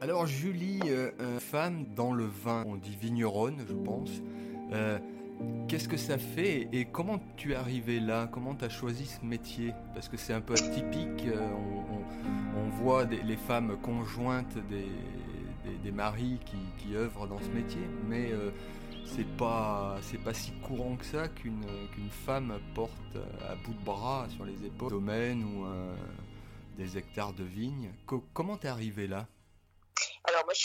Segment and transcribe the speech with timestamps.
[0.00, 4.10] Alors Julie, euh, femme dans le vin, on dit vigneronne, je pense.
[4.72, 4.96] Euh,
[5.66, 8.28] qu'est-ce que ça fait et comment tu es arrivé là?
[8.30, 9.72] Comment tu as choisi ce métier?
[9.94, 11.26] Parce que c'est un peu atypique.
[11.26, 11.50] Euh,
[12.56, 18.30] on, voit les femmes conjointes des, maris qui, œuvrent dans ce métier, mais
[19.04, 21.64] c'est pas pas si courant que ça qu'une
[22.24, 23.16] femme porte
[23.50, 25.66] à bout de bras sur les épaules un domaine ou
[26.76, 27.90] des hectares de vignes.
[28.32, 29.26] comment t'es arrivé là?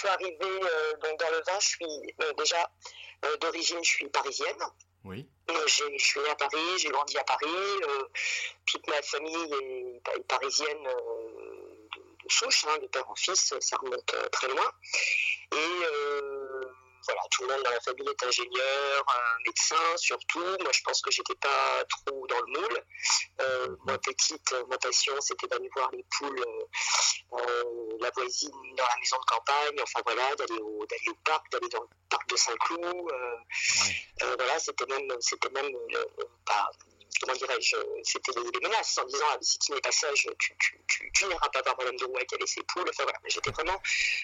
[0.03, 2.70] Suis arrivée euh, donc dans le vin, je suis euh, déjà
[3.25, 4.61] euh, d'origine, je suis parisienne.
[5.05, 5.27] Oui.
[5.49, 7.48] je suis née à Paris, j'ai grandi à Paris.
[8.66, 9.53] toute ma famille
[10.16, 14.71] est, parisienne de, de, souche, hein, de père en fils, ça remonte très loin.
[15.52, 15.85] Et
[17.05, 19.05] voilà, tout le monde dans la famille est ingénieur,
[19.45, 20.39] médecin surtout.
[20.39, 22.84] Moi, je pense que j'étais pas trop dans le moule.
[23.41, 28.86] Euh, moi, petite, ma passion, c'était d'aller voir les poules, euh, euh, la voisine dans
[28.86, 29.80] la maison de campagne.
[29.81, 33.11] Enfin voilà, d'aller au, d'aller au parc, d'aller dans le parc de Saint-Cloud.
[34.38, 35.72] voilà, c'était même, c'était même
[36.45, 36.70] pas
[37.19, 40.56] comment dirais-je, c'était les, menaces en disant ah, si tu n'es pas sage, tu,
[40.88, 42.89] tu, pas voir Madame de Rouet qui avait ses poules.
[42.89, 43.81] Enfin voilà, j'étais vraiment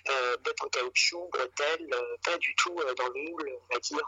[0.10, 3.80] euh, bête en caoutchouc, bretelle, euh, pas du tout euh, dans le moule, on va
[3.80, 4.08] dire,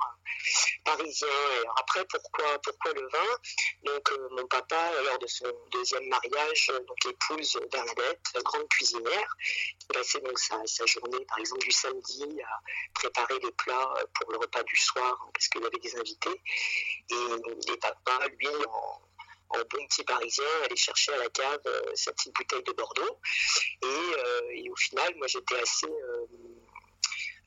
[0.83, 1.27] parisien.
[1.27, 3.37] Et alors après, pourquoi, pourquoi le vin?
[3.83, 9.35] Donc mon papa, lors de son deuxième mariage, donc épouse Bernadette, grande cuisinière,
[9.79, 12.59] qui passait donc sa, sa, journée, par exemple, du samedi à
[12.93, 16.41] préparer les plats pour le repas du soir, hein, parce qu'il y avait des invités.
[17.09, 19.01] Et, et papa, lui, en,
[19.69, 23.19] bon petit parisien, aller chercher à la cave euh, sa petite bouteille de Bordeaux.
[23.83, 26.25] Euh, et, au final, moi, j'étais assez, euh,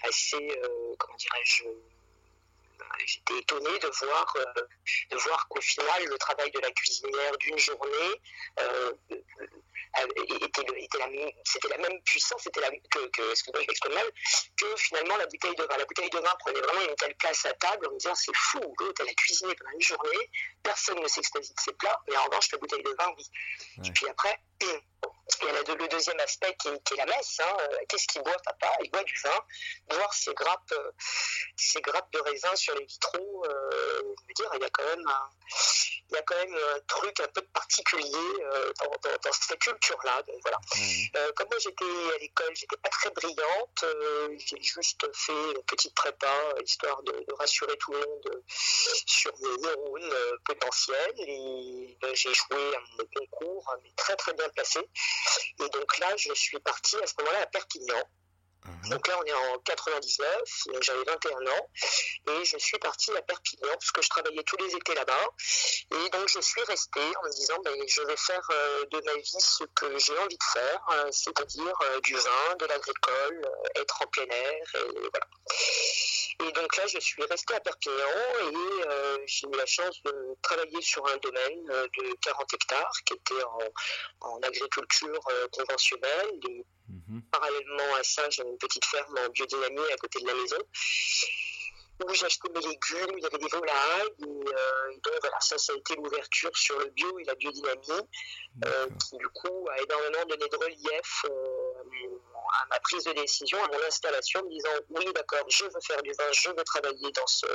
[0.03, 0.61] assez
[0.99, 1.65] comment dirais-je,
[3.07, 4.37] j'étais étonnée de voir,
[5.11, 8.21] de voir qu'au final, le travail de la cuisinière d'une journée
[9.97, 11.07] était, la,
[11.45, 14.07] c'était la même puissance, c'était la, que, que, mal,
[14.57, 15.77] que finalement la bouteille de vin.
[15.77, 18.35] La bouteille de vin prenait vraiment une telle place à table en me disant c'est
[18.35, 20.31] fou, l'autre elle a cuisiné pendant une journée,
[20.63, 23.25] personne ne s'extasie de ses plats, mais en revanche la bouteille de vin oui.
[23.85, 24.39] Et puis après,
[25.43, 27.41] il y a le deuxième aspect qui est, la messe.
[27.41, 27.57] Hein.
[27.61, 28.73] Euh, qu'est-ce qu'il boit, papa?
[28.83, 29.41] Il boit du vin.
[29.91, 34.61] Voir ces grappes, euh, grappes de raisin sur les vitraux, euh, je veux dire, il
[34.63, 35.31] y a quand même un,
[36.11, 38.05] il y a quand même un truc un peu particulier
[38.81, 40.23] dans, cette culture-là.
[40.43, 41.33] voilà.
[41.33, 43.85] comme moi j'étais à l'école, j'étais pas très brillante.
[44.39, 46.33] j'ai juste fait une petite prépa
[46.63, 48.43] histoire de, rassurer tout le monde
[49.07, 50.15] sur mes neurones
[50.45, 51.15] potentiels.
[51.17, 54.81] Et ben, j'ai joué à mon concours, mais très très bien placé.
[55.61, 58.03] Et donc là, je suis partie à ce moment-là à Perpignan.
[58.65, 58.91] Mhm.
[58.91, 60.29] Donc là, on est en 99,
[60.81, 61.69] j'avais 21 ans,
[62.29, 65.29] et je suis partie à Perpignan parce que je travaillais tous les étés là-bas.
[65.91, 69.15] Et donc, je suis restée en me disant, ben, je vais faire euh, de ma
[69.15, 74.03] vie ce que j'ai envie de faire, euh, c'est-à-dire euh, du vin, de l'agricole, être
[74.03, 75.27] en plein air, et voilà.
[76.41, 77.95] Et donc là, je suis restée à Perpignan
[78.41, 83.45] et j'ai eu la chance de travailler sur un domaine de 40 hectares qui était
[84.21, 85.21] en, agriculture
[85.53, 86.41] conventionnelle.
[86.89, 87.23] Mhm.
[87.31, 90.59] Parallèlement à ça, j'avais une petite ferme en biodynamie à côté de la maison
[92.03, 95.77] où j'achetais mes légumes, il y avait des volailles, et, donc voilà, ça, ça a
[95.77, 98.09] été l'ouverture sur le bio et la biodynamie,
[98.99, 101.25] qui du coup a énormément donné de relief
[102.61, 106.03] à ma prise de décision, à mon installation, me disant oui, d'accord, je veux faire
[106.03, 107.47] du vin, je veux travailler dans, ce,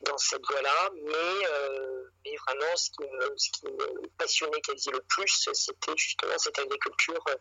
[0.00, 2.04] dans cette voie-là, mais, euh,
[2.46, 7.24] vraiment, ce qui, me, ce qui me passionnait quasi le plus, c'était justement cette agriculture
[7.28, 7.36] euh,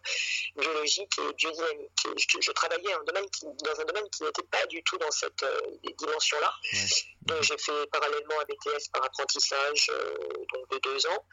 [0.56, 2.08] biologique et biodynamique.
[2.40, 5.60] je, travaillais dans un domaine qui n'était pas du tout dans cette euh,
[5.98, 6.54] dimension-là.
[7.42, 9.92] J'ai fait parallèlement un BTS par apprentissage
[10.54, 11.26] donc de deux ans.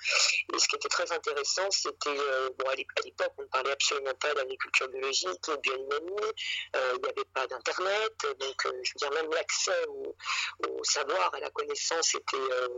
[0.54, 2.16] Et ce qui était très intéressant, c'était,
[2.58, 6.32] bon, à l'époque, on ne parlait absolument pas d'agriculture biologique de biodynamie,
[6.76, 11.34] euh, il n'y avait pas d'internet, donc euh, je veux dire même l'accès au, savoir,
[11.34, 12.68] à la connaissance était, euh,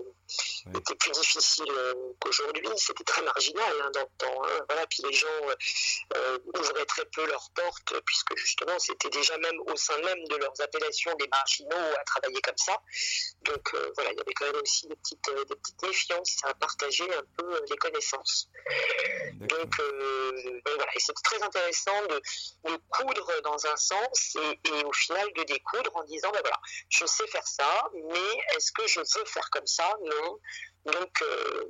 [0.76, 1.72] était plus difficile
[2.20, 4.44] qu'aujourd'hui, c'était très marginal hein, dans le temps.
[4.44, 4.64] Hein.
[4.68, 5.28] voilà, puis les gens
[6.54, 10.60] ouvraient très peu leurs portes, puisque justement c'était déjà même au sein même de leurs
[10.60, 12.80] appellations des marginaux à travailler comme ça.
[13.42, 17.12] Donc voilà, il y avait quand même aussi des petites, des petites méfiances à partager
[17.12, 18.48] un peu les connaissances.
[19.34, 19.80] Donc,
[20.76, 25.42] voilà, et c'était très intéressant de, de coudre dans un sens et, au final de
[25.44, 29.50] découdre en disant ben voilà, je sais faire ça, mais est-ce que je veux faire
[29.50, 29.92] comme ça?
[30.02, 30.38] Non.
[30.84, 31.64] Donc, euh,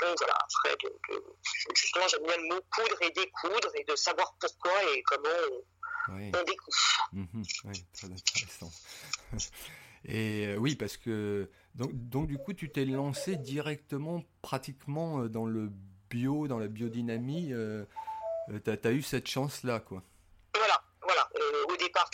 [0.00, 0.76] voilà, après,
[1.74, 5.28] justement, j'aime bien le mot coudre et découdre et de savoir pourquoi et comment
[6.08, 7.08] on, découvre.
[7.12, 8.72] Mhm, oui, très intéressant.
[10.08, 15.44] Et euh, oui, parce que donc, du coup, tu t'es lancé directement, pratiquement euh, dans
[15.44, 15.70] le
[16.10, 17.52] bio, dans la biodynamie.
[17.52, 17.84] Euh,
[18.64, 20.02] tu as, eu cette chance-là, quoi.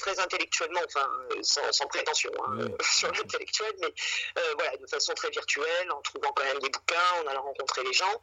[0.05, 1.09] Très intellectuellement, enfin,
[1.41, 3.89] sans, prétention hein, sur l'intellectuel, mais
[4.57, 7.93] voilà, de façon très virtuelle, en trouvant quand même des bouquins, en allant rencontrer les
[7.95, 8.21] gens.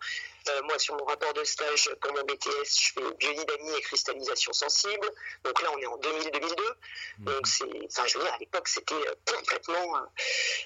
[0.65, 5.09] moi, sur mon rapport de stage pour mon BTS, je fais biodynamie et cristallisation sensible.
[5.43, 6.55] Donc là, on est en 2000-2002.
[7.17, 7.25] Mhm.
[7.25, 10.05] Donc c'est, enfin, je veux dire, à l'époque, c'était complètement,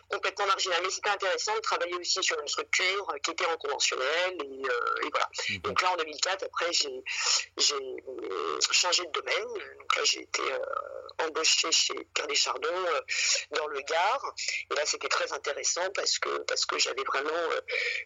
[0.10, 0.82] complètement marginal.
[0.84, 4.38] Mais c'était intéressant de travailler aussi sur une structure qui était en conventionnel.
[4.42, 5.30] Et, et voilà.
[5.50, 5.58] Mhm.
[5.60, 7.02] Donc là, en 2004, après, j'ai
[7.74, 9.48] euh, changé de domaine.
[9.78, 10.60] Donc là, j'ai été euh,
[11.25, 13.02] embauchée chez Pierre Chardon euh,
[13.52, 14.36] dans le Gard.
[14.72, 17.50] Et là, c'était très intéressant parce que, parce que j'avais vraiment,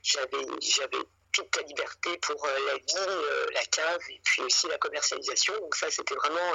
[0.03, 3.21] j'avais, j'avais toute la liberté pour la ville,
[3.53, 5.53] la cave et puis aussi la commercialisation.
[5.59, 6.53] Donc ça, c'était vraiment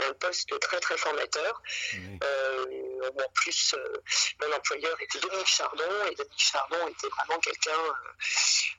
[0.00, 1.62] un, poste très très formateur.
[3.08, 3.74] En plus,
[4.40, 7.70] mon employeur était Dominique Chardon et Dominique Chardon était vraiment quelqu'un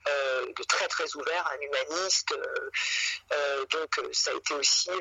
[0.05, 2.33] de très très ouvert, un humaniste.
[3.71, 4.91] donc ça a été aussi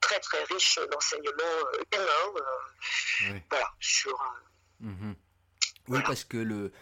[0.00, 1.60] très très riche d'enseignements
[1.92, 3.40] humains.
[3.50, 4.18] Voilà, sur.
[4.80, 5.14] Mhm.
[5.88, 6.72] Oui, parce que le,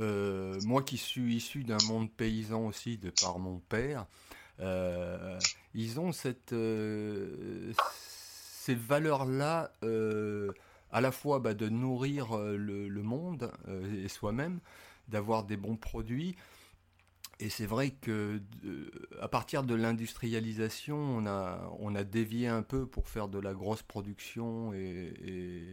[0.00, 4.06] euh, moi qui suis issu d'un monde paysan aussi de par mon père,
[4.60, 5.38] euh,
[5.74, 9.72] ils ont cette, euh, ces valeurs-là
[10.92, 13.50] à la fois bah, de nourrir le, monde
[14.04, 14.60] et soi-même,
[15.08, 16.36] d'avoir des bons produits.
[17.40, 18.40] Et c'est vrai que
[19.20, 23.54] à partir de l'industrialisation, on a, on a dévié un peu pour faire de la
[23.54, 24.72] grosse production.
[24.74, 25.12] Et,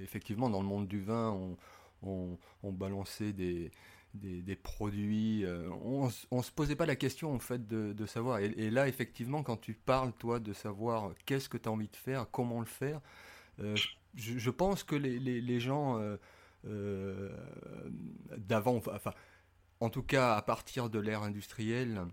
[0.02, 1.56] effectivement, dans le monde du vin,
[2.02, 3.72] on, on balançait des,
[4.14, 5.46] des, produits.
[5.46, 8.40] Euh, on, on se posait pas la question en fait de, savoir.
[8.40, 11.96] Et, là, effectivement, quand tu parles toi de savoir qu'est-ce que tu as envie de
[11.96, 13.02] faire, comment le faire,
[13.60, 13.76] euh,
[14.50, 16.00] pense que les, les, gens
[16.66, 17.30] euh,
[18.38, 19.14] d'avant, enfin,
[19.80, 22.06] en tout cas à partir de l'ère industrielle,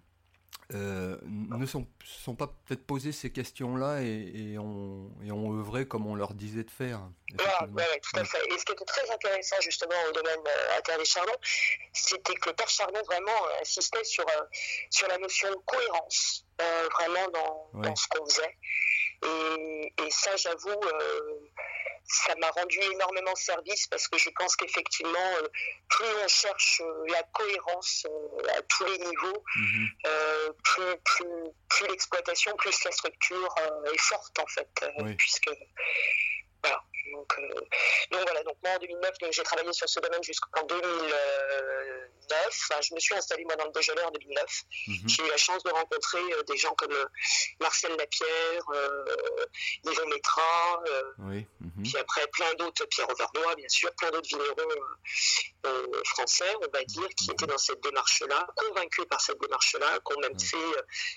[0.74, 5.12] euh, ne sont, sont pas peut-être posé ces questions-là et, et, ont
[5.52, 7.08] œuvré comme on leur disait de faire.
[7.30, 8.38] Oui, tout à fait.
[8.52, 11.34] Et ce qui était très intéressant justement au domaine euh, à des Chardon,
[11.92, 14.24] c'était que le père Chardon vraiment euh, insistait sur,
[14.90, 18.56] sur la notion de cohérence, vraiment dans, dans ce qu'on faisait.
[19.24, 20.80] Et, et ça, j'avoue,
[22.06, 25.48] ça m'a rendu énormément service parce que je pense qu'effectivement, euh,
[25.88, 29.88] plus on cherche euh, la cohérence euh, à tous les niveaux, mhm.
[30.62, 30.96] plus,
[31.68, 33.54] plus, l'exploitation, plus la structure
[33.92, 35.50] est forte en fait, puisque
[36.62, 36.82] voilà.
[37.12, 37.36] Donc,
[38.10, 41.06] donc, voilà, donc moi en 2009, j'ai travaillé sur ce domaine jusqu'en 2009
[42.82, 44.64] je me suis installée moi dans le Beaujolais en 2009.
[44.86, 45.08] Mhm.
[45.08, 47.06] J'ai eu la chance de rencontrer euh, des gens comme euh,
[47.60, 49.04] Marcel Lapierre, euh,
[49.84, 50.82] Yvon Métra,
[51.18, 51.46] oui.
[51.60, 51.82] Mhm.
[51.82, 54.54] puis après plein d'autres, Pierre Auvernois bien sûr, plein d'autres vignerons
[56.04, 60.20] français, on va dire, qui étaient dans cette démarche-là, convaincus par cette démarche-là, qui ont
[60.20, 60.56] même fait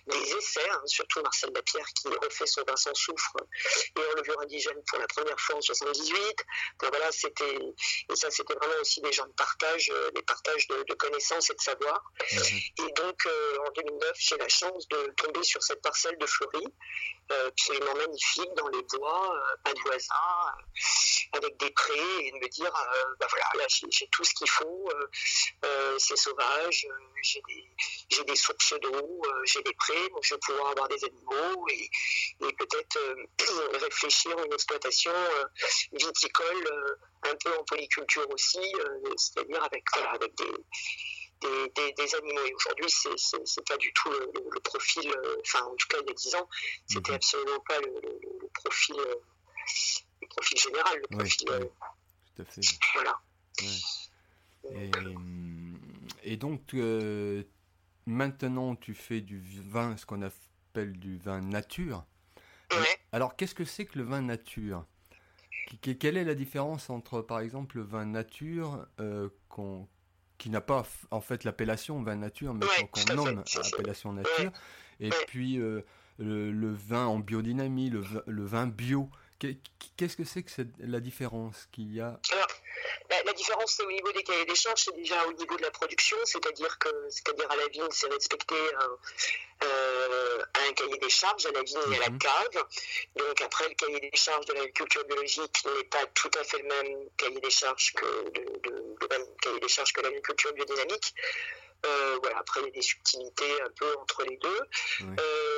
[0.08, 3.36] des essais, hein, surtout Marcel Lapierre qui refait son vin sans soufre
[3.96, 6.46] et levure indigène pour la première fois en 78.
[6.82, 7.60] Donc voilà, c'était
[8.10, 11.54] et ça c'était vraiment aussi des gens de partage, des partages de, de connaissance et
[11.54, 12.12] de savoir.
[12.32, 12.88] Mhm.
[12.88, 16.64] Et donc, euh, en 2009, j'ai la chance de tomber sur cette parcelle de Fleury,
[17.32, 20.14] euh, absolument magnifique, dans les bois, euh, pas de voisins,
[21.34, 22.72] avec des prés, et de me dire,
[23.20, 24.90] bah voilà, là, j'ai tout ce qu'il faut,
[25.98, 26.88] c'est sauvage,
[27.22, 27.42] j'ai
[28.10, 31.90] des, des, sources d'eau, j'ai des prés, donc je vais pouvoir avoir des animaux et,
[32.48, 33.00] et peut-être
[33.80, 35.14] réfléchir à une exploitation
[35.92, 38.74] viticole un peu en polyculture aussi,
[39.18, 40.46] c'est-à-dire avec, voilà, avec des,
[41.42, 42.46] des, des, animaux.
[42.46, 46.12] Et aujourd'hui, c'est pas du tout le, profil, euh, enfin, en tout cas, il y
[46.12, 46.50] a 10 ans,
[46.88, 47.16] c'était mhm.
[47.16, 49.16] absolument pas le, profil, euh,
[50.22, 51.50] le profil général, le profil.
[51.50, 51.66] Euh,
[52.36, 52.62] tout à fait.
[52.94, 53.22] Voilà.
[56.24, 56.74] Et, donc,
[58.06, 62.06] maintenant, tu fais du vin, ce qu'on appelle du vin nature.
[63.12, 64.86] Alors, qu'est-ce que c'est que le vin nature?
[65.78, 68.86] Quelle est la différence entre, par exemple, le vin nature
[69.50, 69.88] qu'on
[70.40, 74.52] qui n'a pas en fait l'appellation vin nature, mais qu'on nomme appellation nature.
[75.00, 75.82] Et puis euh,
[76.18, 79.10] le, vin en biodynamie, le, le vin bio.
[79.38, 82.20] Qu'est-ce que c'est que la différence qu'il y a
[83.10, 85.72] la, différence, c'est au niveau des cahiers des charges, c'est déjà au niveau de la
[85.72, 88.98] production, c'est-à-dire que, c'est-à-dire à la vigne, c'est respecter un,
[89.64, 92.20] euh, un, cahier des charges à la vigne et à la mhm.
[92.20, 92.64] cave.
[93.16, 96.68] Donc après, le cahier des charges de l'agriculture biologique n'est pas tout à fait le
[96.68, 101.14] même cahier des charges que le même cahier des charges que l'agriculture biodynamique.
[101.86, 104.62] Euh, voilà, après, il y a des subtilités un peu entre les deux.
[105.02, 105.49] Euh,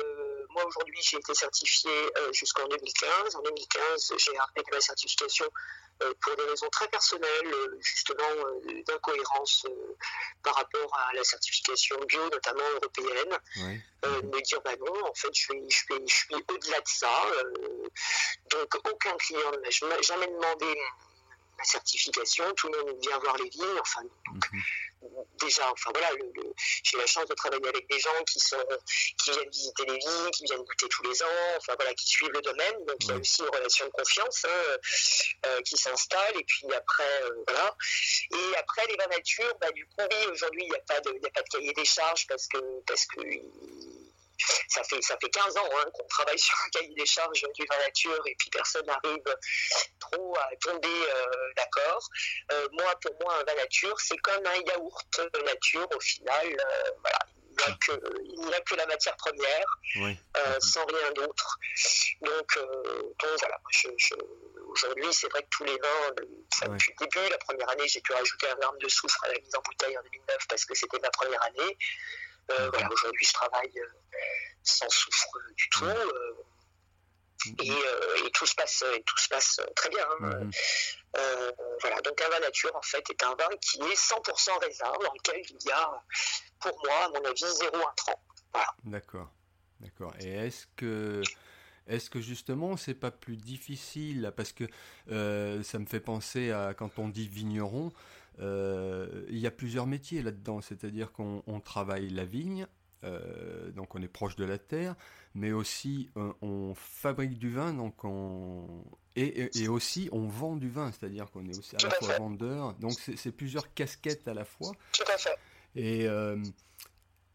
[0.52, 1.92] moi aujourd'hui j'ai été certifié
[2.32, 3.36] jusqu'en 2015.
[3.36, 5.46] En 2015 j'ai arrêté la certification
[6.20, 8.24] pour des raisons très personnelles, justement
[8.86, 9.66] d'incohérence
[10.42, 13.38] par rapport à la certification bio, notamment européenne.
[14.04, 17.22] me dire, bah non, en fait, je suis, je suis, au-delà de ça.
[18.50, 20.76] donc, aucun client ne m'a jamais demandé
[21.58, 24.62] ma certification, tout le monde vient voir les vignes, enfin, mhm
[25.40, 26.10] déjà, enfin voilà,
[26.82, 28.64] j'ai la chance de travailler avec des gens qui sont
[29.22, 32.32] qui viennent visiter les vignes, qui viennent goûter tous les ans, enfin voilà, qui suivent
[32.32, 32.84] le domaine.
[32.86, 34.76] Donc il y a aussi une relation de confiance hein,
[35.46, 36.36] euh, qui s'installe.
[36.36, 37.76] Et puis après, euh, voilà.
[38.32, 41.10] Et après les vins nature, bah, du coup, oui, aujourd'hui il n'y a pas de,
[41.10, 43.20] a pas de cahier des charges parce que parce que
[44.68, 47.66] ça fait, ça fait 15 ans hein, qu'on travaille sur un cahier des charges du
[47.68, 49.22] vin nature et puis personne n'arrive
[50.00, 52.08] trop à tomber euh, d'accord.
[52.52, 56.46] Euh, moi, pour moi, un vin nature, c'est comme un yaourt nature au final.
[56.46, 57.18] Euh, voilà.
[57.54, 59.78] Il n'y a, que la matière première,
[60.60, 61.58] sans rien d'autre.
[62.22, 62.58] Donc,
[63.20, 63.60] voilà,
[64.68, 68.00] aujourd'hui, c'est vrai que tous les vins, ça, depuis le début, la première année, j'ai
[68.00, 70.74] pu rajouter un arme de soufre à la mise en bouteille en 2009 parce que
[70.74, 71.76] c'était ma première année.
[72.50, 74.18] Euh, aujourd'hui, je travaille euh,
[74.62, 75.84] sans souffre du tout.
[75.84, 76.34] Euh,
[77.58, 80.06] et, tout se passe, tout se passe très bien.
[80.20, 80.50] Hein.
[81.80, 85.12] voilà, donc un vin nature en fait est un vin qui est 100% raisin, dans
[85.12, 86.04] lequel il y a,
[86.60, 88.22] pour moi, à mon avis, zéro intrant.
[88.52, 88.68] Voilà.
[88.84, 89.28] D'accord,
[89.80, 90.14] d'accord.
[90.20, 91.22] Et est-ce que
[91.88, 94.32] est-ce que justement c'est pas plus difficile?
[94.36, 94.64] Parce que
[95.08, 97.92] ça me fait penser à quand on dit vigneron,
[98.38, 102.66] il y a plusieurs métiers là-dedans, c'est-à-dire qu'on travaille la vigne,
[103.04, 104.94] euh, donc on est proche de la terre,
[105.34, 108.84] mais aussi euh, on fabrique du vin, donc on
[109.16, 112.74] et, aussi on vend du vin, c'est-à-dire qu'on est aussi à la fois vendeur.
[112.74, 114.72] Donc c'est plusieurs casquettes à la fois.
[114.92, 115.36] Tout à fait.
[115.74, 116.06] Et,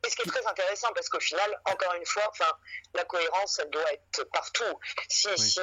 [0.10, 2.50] ce qui est très intéressant parce qu'au final, encore une fois, enfin,
[2.94, 4.80] la cohérence, elle doit être partout.
[5.10, 5.60] Si, si,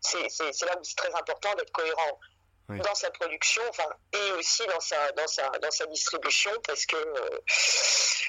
[0.00, 2.20] c'est là où c'est très important d'être cohérent
[2.68, 6.96] dans sa production, enfin, et aussi dans sa, dans sa, dans sa distribution, parce que
[6.96, 7.38] euh,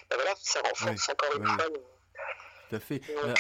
[0.10, 1.66] ben voilà, ça renforce encore une fois.
[2.70, 3.02] Tout à fait.
[3.10, 3.34] Euh,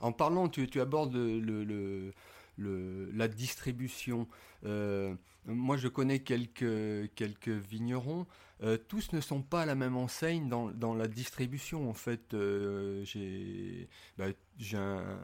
[0.00, 2.12] en parlant, tu, tu abordes le, le,
[2.56, 4.26] le, la distribution.
[4.64, 5.14] Euh,
[5.44, 8.26] moi, je connais quelques, quelques vignerons.
[8.88, 11.88] tous ne sont pas à la même enseigne dans, dans la distribution.
[11.88, 12.34] En fait,
[13.04, 14.26] j'ai bah,
[14.74, 15.18] un,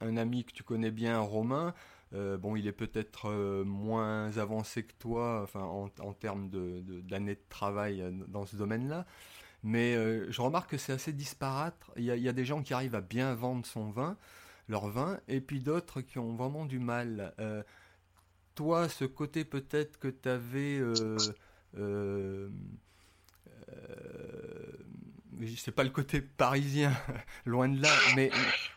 [0.00, 1.74] un, ami que tu connais bien, Romain.
[2.14, 7.40] Euh, bon, il est peut-être euh, moins avancé que toi, enfin, en, termes d'années de,
[7.48, 9.04] travail euh, dans ce domaine-là.
[9.64, 9.94] Mais
[10.30, 11.74] je remarque que c'est assez disparate.
[11.96, 14.18] Il y, a, des gens qui arrivent à bien vendre son vin,
[14.68, 17.34] leur vin, et puis d'autres qui ont vraiment du mal.
[18.54, 20.82] toi, ce côté peut-être que tu avais...
[25.56, 26.92] c'est pas le côté parisien,
[27.46, 27.88] loin de là,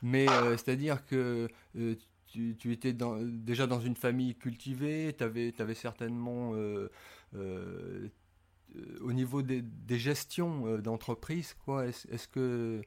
[0.01, 0.25] mais
[0.55, 1.49] c'est-à-dire que
[2.27, 6.89] tu, étais déjà dans une famille cultivée, tu avais, certainement, euh,
[7.35, 8.09] euh,
[9.01, 9.63] au niveau des,
[9.97, 11.55] gestions euh, d'entreprise,
[12.11, 12.81] est-ce que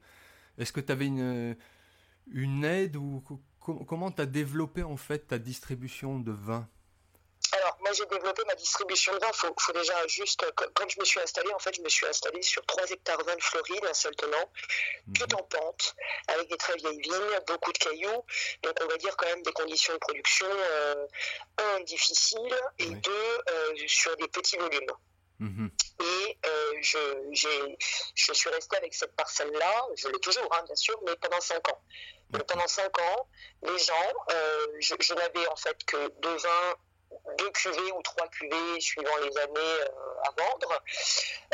[0.59, 3.23] tu avais une, aide ou
[3.61, 6.69] comment tu as développé en fait ta distribution de vin?
[7.91, 9.31] Moi, j'ai développé ma distribution de vin.
[9.33, 10.45] Il faut, déjà juste,
[10.75, 13.35] quand je me suis installé, en fait, je me suis installé sur 3 hectares 20
[13.35, 14.53] de Floride, un seul tenant,
[15.15, 15.41] tout mhm.
[15.41, 15.97] en pente,
[16.29, 18.25] avec des très vieilles vignes, beaucoup de cailloux.
[18.63, 21.07] Donc, on va dire quand même des conditions de production, euh,
[21.59, 24.93] un, difficiles, et deux, euh, sur des petits volumes.
[25.41, 25.71] Mhm.
[26.01, 27.75] Et euh, je,
[28.15, 31.69] je, suis resté avec cette parcelle-là, je l'ai toujours, hein, bien sûr, mais pendant 5
[31.71, 31.83] ans.
[32.29, 33.29] Donc, pendant 5 ans,
[33.63, 34.15] les gens,
[34.79, 36.77] je, je n'avais en fait que deux vins
[37.39, 40.83] deux cuvées ou trois cuvées suivant les années euh, à vendre.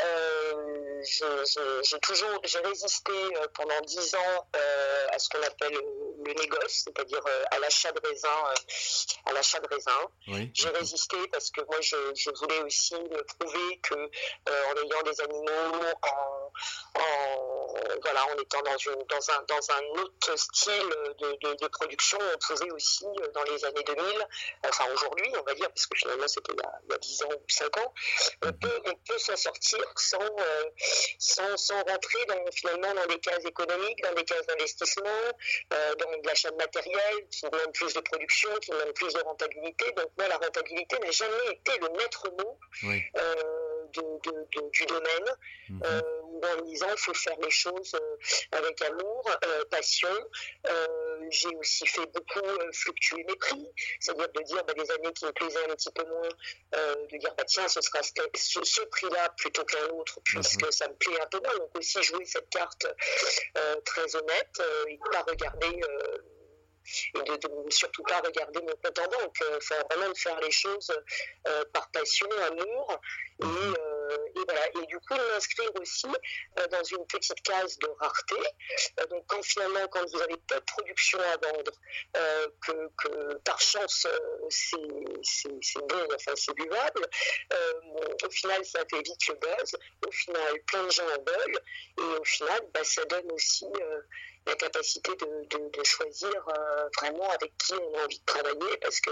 [0.03, 4.47] Euh, j'ai toujours j'ai résisté euh, pendant dix ans
[5.11, 8.29] à ce qu'on appelle le négoce, c'est-à-dire à l'achat de raisin,
[9.25, 10.51] à l'achat de raisin.
[10.53, 15.85] J'ai résisté parce que moi je, voulais aussi me prouver que en ayant des animaux,
[16.03, 16.51] en,
[18.01, 20.89] voilà, en étant dans, une, dans, un, dans un autre style
[21.19, 24.03] de, de, production, on pouvait aussi dans les années 2000,
[24.65, 27.43] enfin aujourd'hui, on va dire, parce que finalement c'était il, y a 10 ans ou
[27.47, 27.93] 5 ans,
[28.43, 30.63] on peut, on peut s'en sortir sans, euh,
[31.19, 35.09] sans, sans, rentrer dans, finalement dans des cases économiques, dans des cases d'investissement,
[35.73, 39.19] euh, dans de l'achat de matériel qui demande plus de production, qui demande plus de
[39.19, 39.91] rentabilité.
[39.91, 42.59] Donc moi, la rentabilité n'a jamais été le maître mot.
[42.83, 45.35] Euh, de, du domaine,
[45.69, 45.81] mhm.
[46.37, 47.95] Où en disant il faut faire les choses
[48.51, 49.29] avec amour,
[49.69, 50.29] passion,
[51.29, 53.67] j'ai aussi fait beaucoup fluctuer mes prix,
[53.99, 56.29] c'est-à-dire de dire bah, des années qui me plaisaient un petit peu moins,
[56.71, 61.19] de dire bah, tiens, ce sera ce, prix-là plutôt qu'un autre, puisque ça me plaît
[61.21, 61.57] un peu moins.
[61.57, 62.87] Donc aussi jouer cette carte
[63.85, 65.81] très honnête et pas regarder
[67.15, 69.43] et de, de, surtout pas regarder mon compte en banque.
[69.57, 70.91] Enfin, vraiment de faire les choses
[71.47, 72.99] euh, par passion, amour.
[73.41, 73.96] Et, euh,
[74.35, 74.67] et, voilà.
[74.81, 78.35] Et du coup, m'inscrire aussi euh, dans une petite case de rareté.
[79.09, 81.71] donc, quand finalement, quand vous avez peu de production à vendre,
[82.61, 84.07] que, que, par chance,
[84.49, 87.07] c'est bon, enfin, c'est buvable,
[88.25, 89.75] au final, ça fait vite le buzz.
[90.05, 91.61] Au final, plein de gens en veulent.
[91.99, 93.65] Et au final, bah, ça donne aussi
[94.47, 98.99] la capacité de, de, choisir euh, vraiment avec qui on a envie de travailler, parce
[99.01, 99.11] que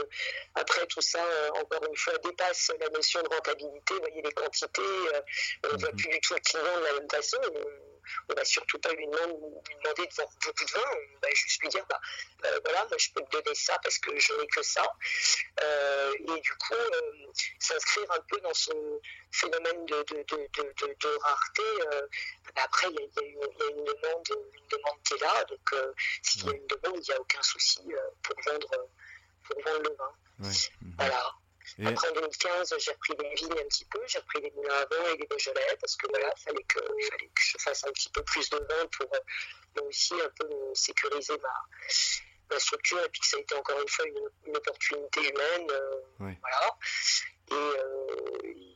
[0.55, 3.93] après tout ça, euh, encore une fois, dépasse la notion de rentabilité.
[3.93, 5.21] Vous voyez, les quantités, euh,
[5.65, 5.97] on ne voit mhm.
[5.97, 7.94] plus du tout le client de la même façon on
[8.35, 11.85] va surtout pas lui demander, de vendre beaucoup de vin, on va juste lui dire,
[11.89, 11.99] bah,
[12.45, 14.85] euh, voilà, moi je peux te donner ça parce que je n'ai que ça.
[15.61, 17.01] Euh, et du coup, euh,
[17.59, 18.71] s'inscrire un peu dans ce
[19.31, 21.63] phénomène de, de, rareté.
[22.55, 25.75] Bah, après, il y, a, une, demande, une demande qui est là, donc
[26.21, 27.81] s'il y a une demande, il n'y a aucun souci
[28.23, 28.89] pour, vendre,
[29.43, 30.49] pour vendre le vin.
[30.97, 31.35] Voilà.
[31.83, 34.85] Après, en 2015, j'ai repris des vignes un petit peu, j'ai repris des moulins à
[34.85, 37.91] vin et des Beaujolais parce que voilà, il fallait que, fallait que je fasse un
[37.91, 39.19] petit peu plus de vin pour euh,
[39.75, 41.65] moi aussi un peu sécuriser ma,
[42.49, 45.67] ma, structure et puis que ça a été encore une fois une, opportunité humaine.
[45.69, 46.77] Euh, voilà.
[47.51, 48.75] Et, euh,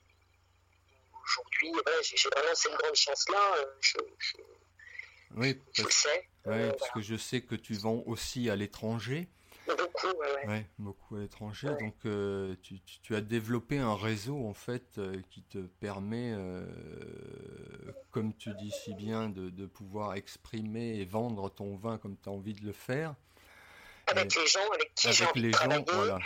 [1.23, 3.65] aujourd'hui, j'ai vraiment cette grande chance-là.
[3.79, 4.37] Je, je,
[5.35, 6.29] oui, parce, je sais.
[6.45, 9.29] Oui, parce que je sais que tu vends aussi à l'étranger.
[9.77, 11.69] Beaucoup, ouais, beaucoup à l'étranger.
[11.79, 16.65] Donc, euh, tu, as développé un réseau, en fait, euh, qui te permet, euh,
[18.11, 22.29] comme tu dis si bien, de, de, pouvoir exprimer et vendre ton vin comme tu
[22.29, 23.15] as envie de le faire
[24.09, 25.83] avec les gens avec qui j'ai envie de travailler.
[25.87, 26.17] Voilà.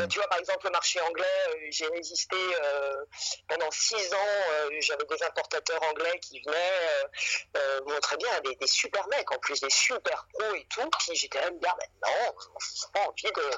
[0.00, 3.04] Euh, tu vois, par exemple, le marché anglais, euh, j'ai résisté euh,
[3.48, 4.70] pendant six ans.
[4.80, 9.60] J'avais des importateurs anglais qui venaient, bon, très bien, des, des, super mecs, en plus
[9.60, 13.50] des super pros et tout, qui j'étais même bien, maintenant, j'ai pas envie de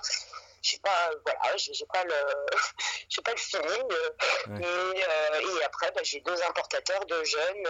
[0.62, 2.14] j'ai pas voilà j'ai pas le
[3.10, 7.68] j'ai pas le feeling et, et, après bah, j'ai deux importateurs de jeunes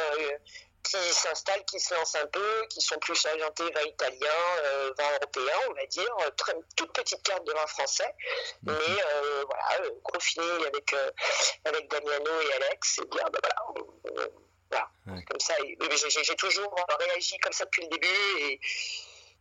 [0.84, 4.28] qui s'installent, qui se lancent un peu, qui sont plus orientés vin italien,
[4.64, 8.14] euh, vin européen, on va dire, très, toute petite carte de vin français,
[8.62, 10.94] mais euh, voilà, euh, gros feeling avec,
[11.64, 13.38] avec Damiano et Alex, et bien, bah,
[14.12, 14.30] voilà,
[15.06, 15.22] voilà.
[15.22, 15.54] comme ça,
[16.22, 18.60] j'ai toujours réagi comme ça depuis le début, et,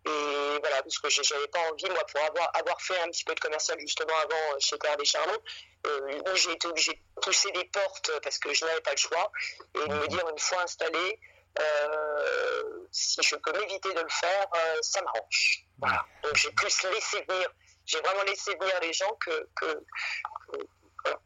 [0.05, 3.33] et voilà, parce que j'avais pas envie, moi, pour avoir, avoir fait un petit peu
[3.33, 5.41] de commercial justement avant chez Terre des Charbons,
[5.85, 9.31] où j'ai été obligé de pousser des portes parce que je n'avais pas le choix,
[9.75, 11.19] et de me dire, une fois installé,
[11.59, 15.65] euh, si je peux m'éviter de le faire, euh, ça m'arrange.
[15.77, 16.05] Voilà.
[16.23, 17.47] Donc j'ai plus laissé venir,
[17.85, 19.83] j'ai vraiment laissé venir les gens que, que,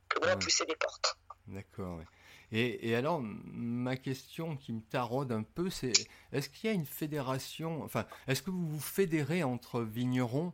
[0.09, 1.15] que, moi pousser des portes.
[1.47, 2.01] D'accord.
[2.51, 5.91] Et, alors, ma question qui me taraude un peu, c'est
[6.31, 10.53] est-ce qu'il y a une fédération, enfin, est-ce que vous vous fédérez entre vignerons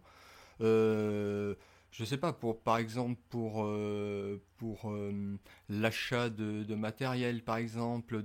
[0.62, 1.56] euh,
[1.92, 5.38] je sais pas, pour par exemple pour euh, pour euh,
[5.70, 8.24] l'achat de, matériel, par exemple,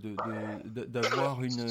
[0.65, 1.67] d'avoir une,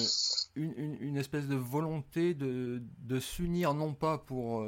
[0.55, 4.63] une, une, espèce de volonté de, de s'unir non pas pour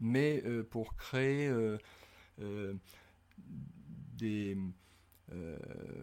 [0.00, 1.50] mais pour créer
[4.18, 4.58] des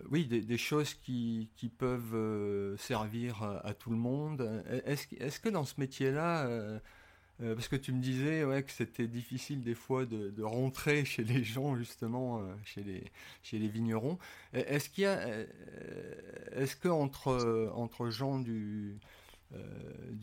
[0.09, 4.63] oui, des, choses qui, peuvent servir à, tout le monde.
[4.85, 6.79] Est-ce est que dans ce métier-là,
[7.43, 11.23] euh, parce que tu me disais ouais, que c'était difficile des fois de, rentrer chez
[11.23, 14.17] les gens, justement, euh, chez, les, vignerons.
[14.53, 15.19] Est-ce qu'il y a.
[15.19, 15.45] Euh,
[16.53, 18.97] est-ce que entre, gens du,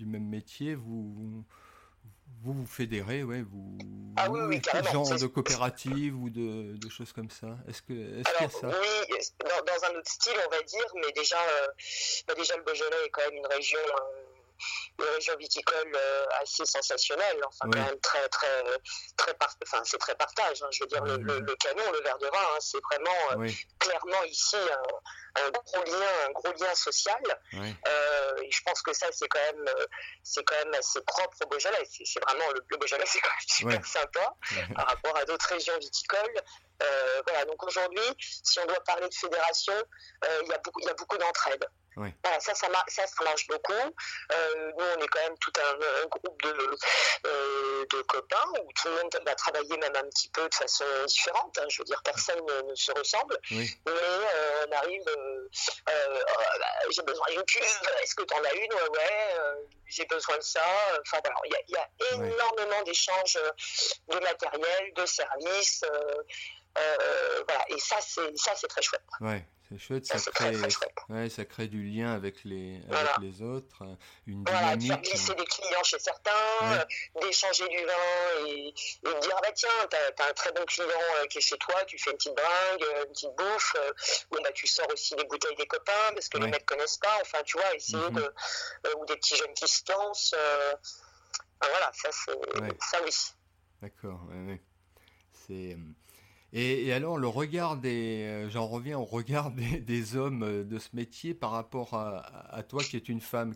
[0.04, 0.74] même métier.
[0.74, 1.44] Vous
[2.42, 3.78] vous fédérez, ouais, vous,
[4.16, 4.60] ah oui, oui,
[4.92, 7.56] genre de coopérative ou de, de, choses comme ça.
[7.68, 8.68] Est-ce que est-ce qu'il y a ça?
[8.68, 11.38] Oui, dans, dans, un autre style, on va dire, mais déjà,
[12.28, 13.78] bah déjà le Beaujolais est quand même une région
[14.98, 18.62] une région viticole euh, assez sensationnelle, enfin quand même très très
[19.16, 20.62] très enfin c'est très partage.
[20.62, 20.68] Hein.
[20.70, 24.22] je veux dire le, le, canon, le verre de vin, hein, c'est vraiment euh, clairement
[24.24, 24.56] ici
[25.36, 27.22] un, gros lien, un gros lien social.
[27.52, 29.68] Euh, et je pense que ça c'est quand même
[30.22, 31.84] c'est quand même assez propre au Beaujolais.
[31.90, 34.34] C'est vraiment le, Beaujolais, c'est quand même super sympa
[34.74, 36.40] par rapport à d'autres régions viticoles.
[37.26, 39.74] voilà, donc aujourd'hui, si on doit parler de fédération,
[40.42, 41.66] il y a beaucoup, il y a beaucoup d'entraide.
[41.96, 43.72] Voilà, ça, ça, ça, ça, marche beaucoup.
[43.72, 46.76] Euh, nous, on est quand même tout un, groupe de,
[47.26, 50.84] euh, de, copains où tout le monde va travailler même un petit peu de façon
[51.06, 51.56] différente.
[51.58, 51.66] Hein.
[51.68, 53.38] Je veux dire, personne ne, se ressemble.
[53.50, 55.23] Mais euh, on arrive, euh,
[56.90, 57.62] j'ai besoin d'une cuve,
[58.02, 58.72] est-ce que tu en as une?
[58.72, 60.64] Ouais, ouais j'ai besoin de ça.
[61.00, 63.38] Enfin, voilà, il y, y, a énormément d'échanges
[64.08, 65.84] de matériel, de services.
[66.74, 69.02] Voilà, et ça, c'est très chouette.
[69.20, 69.44] Ouais.
[69.68, 70.52] C'est chouette, ça, crée,
[71.08, 73.94] Ouais, ça crée du lien avec les, avec les autres, euh,
[74.26, 75.06] une voilà, dynamique.
[75.06, 76.30] Voilà, glisser des clients chez certains,
[76.64, 76.84] euh,
[77.22, 80.64] d'échanger du vin et, et, de dire ah bah tiens, t'as as un très bon
[80.66, 83.76] client euh, qui est chez toi, tu fais une petite bringue, une petite bouffe,
[84.32, 87.18] ou bah tu sors aussi des bouteilles des copains parce que les mecs connaissent pas,
[87.22, 88.14] enfin tu vois, essayer mm-hmm.
[88.84, 90.34] de, ou des petits jeunes qui se lancent.
[91.58, 92.32] voilà, ça c'est
[92.90, 93.10] ça oui.
[93.80, 94.60] D'accord, ouais,
[95.46, 95.78] c'est
[96.56, 100.90] et, alors, le regard des, euh, j'en reviens au regard des, hommes euh, de ce
[100.92, 103.54] métier par rapport à, toi qui es une femme.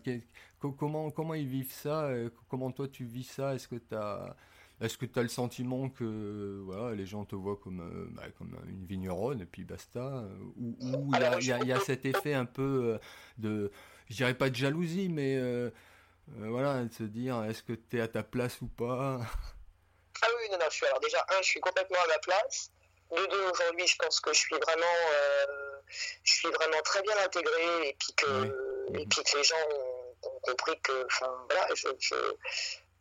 [0.59, 3.55] comment, comment ils vivent ça euh, Comment toi tu vis ça?
[3.55, 4.35] Est-ce que tu as,
[4.81, 8.57] est-ce que tu as le sentiment que voilà, les gens te voient comme, bah, comme
[8.67, 10.25] une vigneronne et puis basta
[10.57, 10.75] Ou
[11.13, 12.99] il y, y, a cet effet un peu
[13.37, 13.71] de,
[14.09, 15.39] je dirais pas de jalousie, mais
[16.27, 19.21] voilà, de se dire est-ce que tu es à ta place ou pas?
[20.21, 22.73] Ah oui, non, non, je suis alors déjà, un, je suis complètement à ma place
[23.11, 25.45] de deux aujourd'hui, je pense que je suis vraiment, euh,
[26.23, 28.45] je suis vraiment très bien intégré et puis que,
[28.99, 32.15] et puis que les gens ont, compris que, enfin voilà, je, je,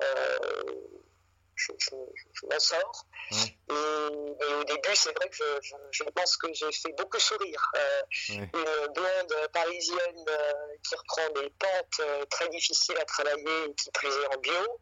[0.03, 0.61] euh,
[1.59, 3.07] je, je m'en sors.
[3.33, 5.44] Et, au début, c'est vrai que
[5.90, 7.71] je, pense que j'ai fait beaucoup sourire.
[7.77, 8.47] Euh, une
[8.94, 14.09] blonde parisienne euh, qui reprend des pentes euh, très difficiles à travailler et qui plus
[14.09, 14.81] est en bio.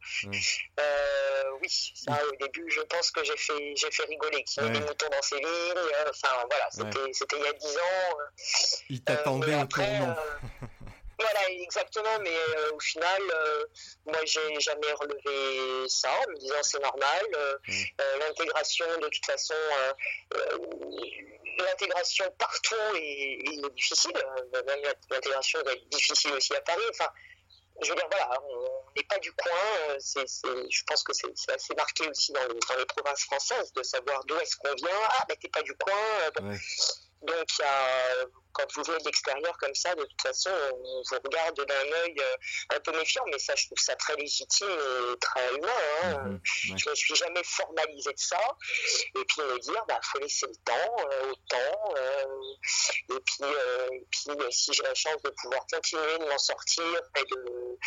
[1.60, 4.44] oui, ça, au début, je pense que j'ai fait, j'ai fait rigoler.
[4.44, 5.74] Qui met des moutons dans ses lignes.
[6.08, 8.16] Enfin, voilà, c'était, il y a dix ans.
[8.90, 10.16] Il t'attendait au tournant.
[11.18, 13.64] Voilà, exactement, mais euh, au final, euh,
[14.04, 17.26] moi, j'ai jamais relevé ça en me disant c'est normal.
[17.34, 18.18] Euh, mm.
[18.20, 19.54] l'intégration, de toute façon,
[21.58, 24.12] l'intégration partout est, difficile.
[24.66, 26.84] Même l'intégration va être difficile aussi à Paris.
[26.90, 27.08] Enfin,
[27.80, 29.96] je veux dire, voilà, on n'est pas du coin.
[29.98, 33.82] C'est, je pense que c'est, assez marqué aussi dans les, dans les, provinces françaises de
[33.82, 35.00] savoir d'où est-ce qu'on vient.
[35.08, 35.94] Ah, ben t'es pas du coin.
[37.22, 38.26] Donc, il y a
[38.56, 42.14] quand vous venez de l'extérieur comme ça, de toute façon, on vous regarde d'un œil
[42.20, 42.36] euh,
[42.74, 45.68] un peu méfiant, mais ça, je trouve ça très légitime et très humain.
[46.04, 46.18] Hein.
[46.24, 48.40] Mhm, je ne me suis jamais formalisé de ça.
[49.14, 51.94] Et puis me dire, bah, faut laisser le temps euh, au temps.
[51.96, 56.84] Euh, et puis, et puis si j'ai la chance de pouvoir continuer de m'en sortir
[57.18, 57.78] et de,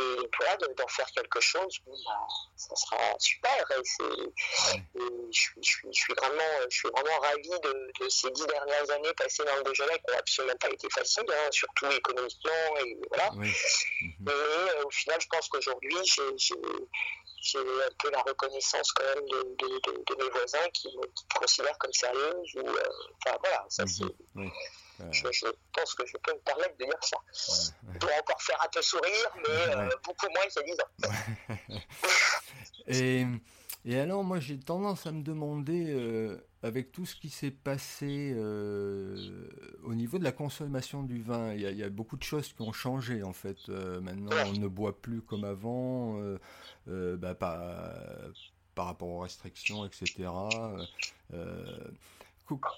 [0.00, 3.70] et voilà, d'en faire quelque chose, bon, bah, ça sera super.
[3.72, 8.30] Et, je, suis, je, suis, je, suis, vraiment, je suis vraiment ravi de, de ces
[8.30, 11.86] dix dernières années passées dans le Beaujolais qui n'ont absolument pas été faciles, hein, surtout
[11.86, 12.76] économiquement.
[12.84, 13.30] Et voilà.
[13.34, 19.56] Mais euh, au final, je pense qu'aujourd'hui, j'ai un peu la reconnaissance quand même de,
[19.58, 22.54] de, de mes voisins qui, qui, me considèrent comme sérieuse.
[22.56, 22.82] Ou, euh,
[23.26, 23.88] enfin voilà, ça mhm.
[23.88, 24.50] c'est.
[25.10, 27.16] Je, pense que je peux me permettre de dire ça.
[27.92, 30.80] Je dois encore faire un peu sourire, mais euh, beaucoup moins qu'il y a 10
[30.80, 31.80] ans.
[32.86, 33.26] et,
[33.84, 39.50] et alors, moi, j'ai tendance à me demander avec tout ce qui s'est passé euh,
[39.82, 42.72] au niveau de la consommation du vin, il y, a, beaucoup de choses qui ont
[42.72, 43.58] changé en fait.
[43.68, 46.18] Euh, maintenant, on ne boit plus comme avant,
[46.88, 50.30] euh, bah, par, rapport aux restrictions, etc.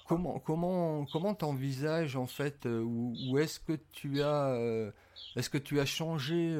[0.07, 4.91] comment comment comment t'envisages en fait ou, est-ce que tu as
[5.35, 6.55] est-ce que tu as changé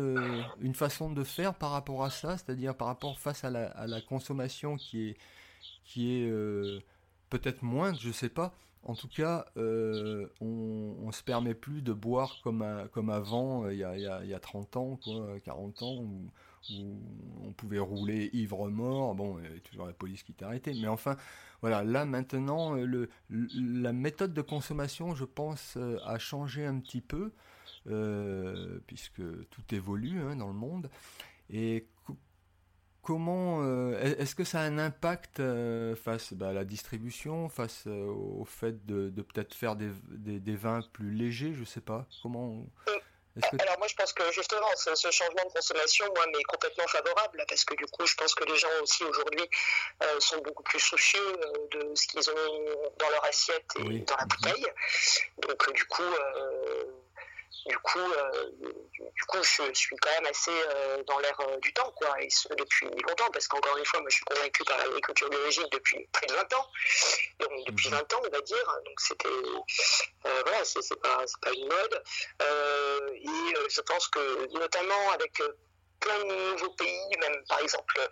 [0.62, 4.78] une façon de faire par rapport à ça, c'est-à-dire par rapport face à la, consommation
[4.78, 5.18] qui est
[5.84, 6.30] qui est
[7.30, 8.54] peut-être moins, je sais pas.
[8.84, 13.74] En tout cas, euh, on, on se permet plus de boire comme, comme avant, euh,
[13.74, 16.32] il y, a, y, a, 30 ans, quoi, 40 ans, où,
[17.44, 19.16] on pouvait rouler ivre-mort.
[19.16, 20.74] Bon, il y avait toujours la police qui t'arrêtait.
[20.74, 21.18] Mais enfin,
[21.62, 27.34] voilà, là maintenant, euh, la méthode de consommation, je pense, a changé un petit peu,
[28.88, 30.90] puisque tout évolue hein, dans le monde.
[31.50, 31.88] Et
[33.08, 37.84] comment euh, est-ce que ça a un impact euh, face bah, à la distribution, face
[37.88, 42.06] euh, au fait de, peut-être faire des, des, vins plus légers, je sais pas.
[42.22, 42.66] Comment
[43.38, 47.64] Alors moi je pense que justement ce, changement de consommation moi m'est complètement favorable parce
[47.64, 49.46] que du coup je pense que les gens aussi aujourd'hui
[50.20, 51.32] sont beaucoup plus soucieux
[51.72, 54.68] de ce qu'ils ont dans leur assiette et dans la bouteille.
[55.48, 56.04] Donc du coup
[57.68, 58.52] du coup, euh,
[58.94, 62.30] du, coup, je suis quand même assez euh, dans l'air euh, du temps, quoi, et
[62.30, 66.08] ce depuis longtemps, parce qu'encore une fois, moi, je suis convaincu par l'agriculture biologique depuis
[66.14, 66.68] près de 20 ans,
[67.40, 68.04] donc depuis 20 mhm.
[68.04, 69.30] ans, on va dire, donc c'était,
[70.24, 72.04] voilà, c'est pas, pas une mode,
[73.14, 75.42] et je pense que, notamment avec
[76.00, 78.10] plein de nouveaux pays, même par exemple,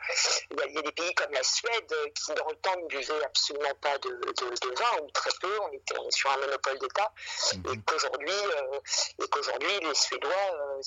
[0.52, 3.76] il y, a des pays comme la Suède qui dans le temps ne buvaient absolument
[3.82, 7.12] pas de, vin ou très peu, on était sur un monopole d'État,
[7.56, 7.74] mhm.
[7.74, 8.80] et qu'aujourd'hui, euh,
[9.24, 10.82] et qu'aujourd'hui les Suédois, euh,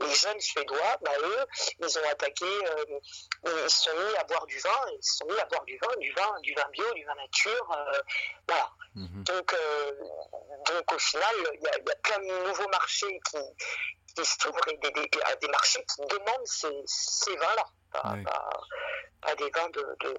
[0.00, 1.46] les jeunes Suédois, bah, eux,
[1.80, 2.98] ils ont attaqué, euh,
[3.44, 5.78] ils se sont mis à boire du vin, ils se sont mis à boire du
[5.78, 7.68] vin, du vin, du vin bio, du vin nature,
[8.48, 8.70] voilà.
[8.94, 9.24] Mhm.
[9.24, 9.56] Donc,
[10.66, 13.38] donc au final, il y, y, a plein de nouveaux marchés qui,
[14.18, 15.08] et des, des,
[15.40, 17.66] des, marchés qui demandent ces, ces vins-là.
[17.92, 20.16] Pas, des vins de, de,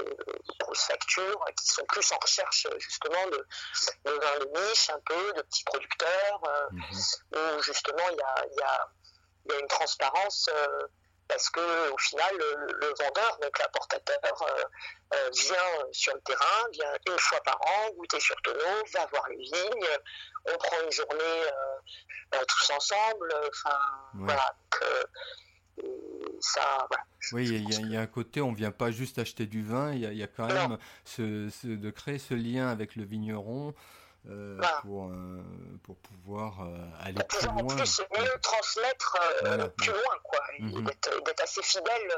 [0.59, 3.47] grosse facture qui sont plus en recherche justement de,
[4.05, 7.57] de vins de niche un peu, de petits producteurs, euh, mm-hmm.
[7.57, 8.89] où justement il y a, y, a,
[9.49, 10.49] y a, une transparence.
[10.51, 10.87] Euh,
[11.27, 14.63] parce que au final le, vendeur, donc l'importateur, euh,
[15.13, 19.27] euh, vient sur le terrain, vient une fois par an goûter sur tonneau, va voir
[19.29, 19.89] les vignes,
[20.45, 21.43] on prend une journée
[22.33, 23.77] euh, tous ensemble, enfin
[24.13, 24.55] voilà.
[26.39, 26.87] ça,
[27.31, 30.23] Oui, il y, a un côté, on vient pas juste acheter du vin, il y,
[30.23, 33.73] a quand même ce, de créer ce lien avec le vigneron,
[34.27, 35.43] euh, pour, euh,
[35.83, 37.57] pour pouvoir euh, aller plus loin.
[37.57, 39.17] En plus, mieux transmettre
[39.77, 40.83] plus loin, quoi, mhm.
[40.83, 42.11] d'être assez fidèle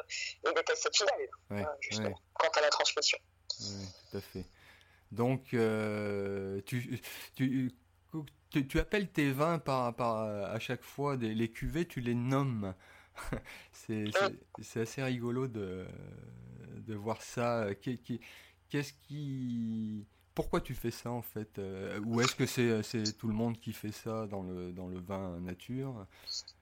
[0.46, 3.18] et d'être assez fidèle, justement, quant à la transmission.
[3.60, 4.46] Oui, tout à fait.
[5.12, 5.48] Donc,
[6.66, 7.02] tu,
[7.36, 7.74] tu,
[8.52, 12.16] tu, tu, appelles tes vins par, par, à chaque fois, des, les cuvées, tu les
[12.16, 12.74] nommes.
[13.74, 15.86] c'est assez rigolo de,
[16.78, 17.68] de voir ça.
[18.70, 20.06] Qu'est-ce qui
[20.38, 23.74] pourquoi tu fais ça en fait euh, Ou est-ce que c'est tout le monde qui
[23.74, 26.06] fait ça dans le, dans le vin nature?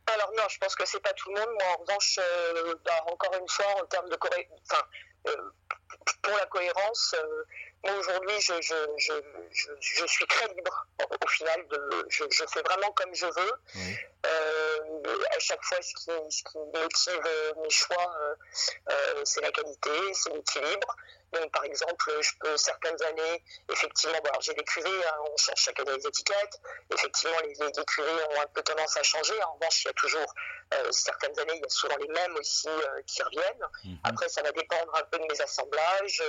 [0.07, 1.49] Alors non, je pense que c'est pas tout le monde.
[1.59, 4.17] Moi, en revanche, euh, bah, encore une fois, en termes de
[4.63, 4.81] enfin,
[5.27, 5.35] euh,
[6.21, 7.15] pour la cohérence,
[7.83, 9.13] moi aujourd'hui, je, je, je,
[9.81, 10.87] je, suis très libre
[11.21, 11.67] au final.
[11.67, 13.51] De, je, fais vraiment comme je veux.
[14.25, 17.29] À chaque fois, ce qui, ce qui motive
[17.61, 18.37] mes choix,
[19.23, 20.95] c'est la qualité, c'est l'équilibre
[21.51, 25.79] par exemple, je peux certaines années, effectivement, bon, j'ai des cuvées, hein, on change chaque
[25.79, 26.59] année les étiquettes.
[26.93, 29.33] Effectivement, les, les, cuvées ont un peu tendance à changer.
[29.43, 30.33] En revanche, il y a toujours
[30.73, 33.67] euh, certaines années, il y a souvent les mêmes aussi euh, qui reviennent.
[33.83, 33.97] Mhm.
[34.03, 36.23] Après, ça va dépendre un peu de mes assemblages.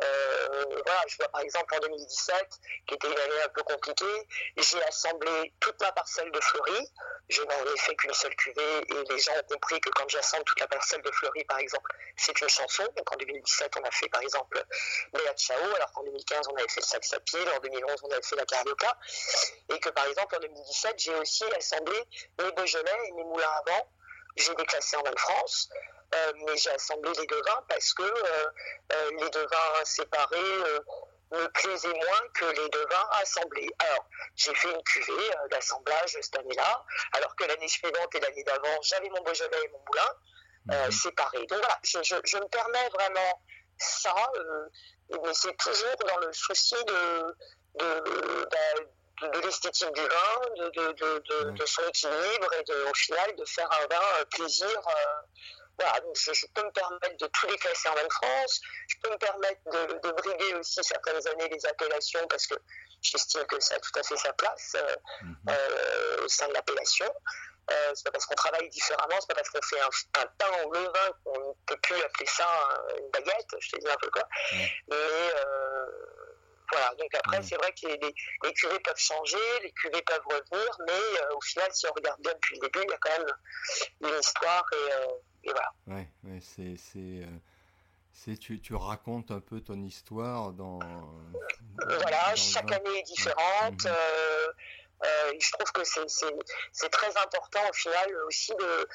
[0.00, 2.48] Euh, voilà, je vois par exemple en 2017,
[2.86, 6.92] qui était une année un peu compliquée, j'ai assemblé toute ma parcelle de fleuris.
[7.34, 10.44] Je n'en ai fait qu'une seule cuvée et les gens ont compris que quand j'assemble
[10.44, 12.84] toute la parcelle de fleuris, par exemple, c'est une chanson.
[12.96, 14.64] Donc en 2017, on a fait par exemple
[15.12, 18.36] Léa Chao, alors qu'en 2015 on avait fait le Saxapil, en 2011 on avait fait
[18.36, 18.96] la Carioca,
[19.68, 21.96] et que par exemple en 2017 j'ai aussi assemblé
[22.38, 23.62] mes Beaujolais et mes moulins à
[24.36, 25.68] j'ai déclassé en Val France,
[26.14, 28.46] euh, mais j'ai assemblé les deux vins parce que euh,
[28.92, 30.80] euh, les deux vins séparés
[31.34, 33.68] me plaisaient moins que les deux vins assemblés.
[33.78, 38.80] Alors, j'ai fait une cuvée d'assemblage cette année-là, alors que l'année suivante et l'année d'avant,
[38.82, 40.90] j'avais mon Beaujolais et mon moulin mhm.
[40.92, 41.46] séparés.
[41.46, 43.42] Donc voilà, je, je, me permets vraiment
[43.78, 44.68] ça, euh,
[45.22, 47.36] mais c'est toujours dans le souci de,
[47.80, 53.44] de, bah, de, l'esthétique du vin, de, de, son équilibre et de, au final de
[53.44, 54.68] faire un vin euh, plaisir.
[54.68, 55.22] Euh,
[55.78, 58.96] voilà, donc je, peux me permettre de tous les classer en vin de France, je
[59.02, 62.54] peux me permettre de, briguer aussi certaines années les appellations parce que
[63.02, 64.76] j'estime que ça a tout à fait sa place
[65.22, 66.24] mm-hmm.
[66.24, 67.12] au sein de l'appellation.
[67.70, 70.72] Euh, c'est pas parce qu'on travaille différemment, c'est pas parce qu'on fait un, pain au
[70.72, 72.46] levain qu'on ne peut plus appeler ça
[72.98, 74.28] une baguette, je te dis un peu quoi.
[74.52, 75.86] Mais euh,
[76.70, 80.76] voilà, donc après, c'est vrai que les, les, cuvées peuvent changer, les cuvées peuvent revenir,
[80.86, 83.18] mais euh, au final, si on regarde bien depuis le début, il y a quand
[83.18, 85.72] même une histoire et, et voilà.
[85.86, 86.76] Ouais, ouais c'est.
[88.12, 90.78] c'est tu, tu, racontes un peu ton histoire dans.
[91.78, 93.84] Voilà, chaque année est différente.
[93.84, 93.92] Mhm.
[95.04, 98.88] Euh, je trouve que c'est très important au final aussi de,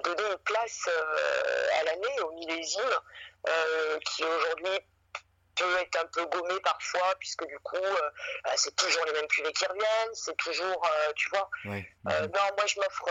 [0.00, 2.82] donner une place euh, à l'année, au millésime,
[3.48, 4.78] euh, qui aujourd'hui
[5.56, 7.76] peut être un peu gommé parfois, puisque du coup,
[8.44, 11.48] bah, c'est toujours les mêmes cuvées qui reviennent, c'est toujours, tu vois.
[11.64, 11.74] non,
[12.56, 13.04] moi je m'offre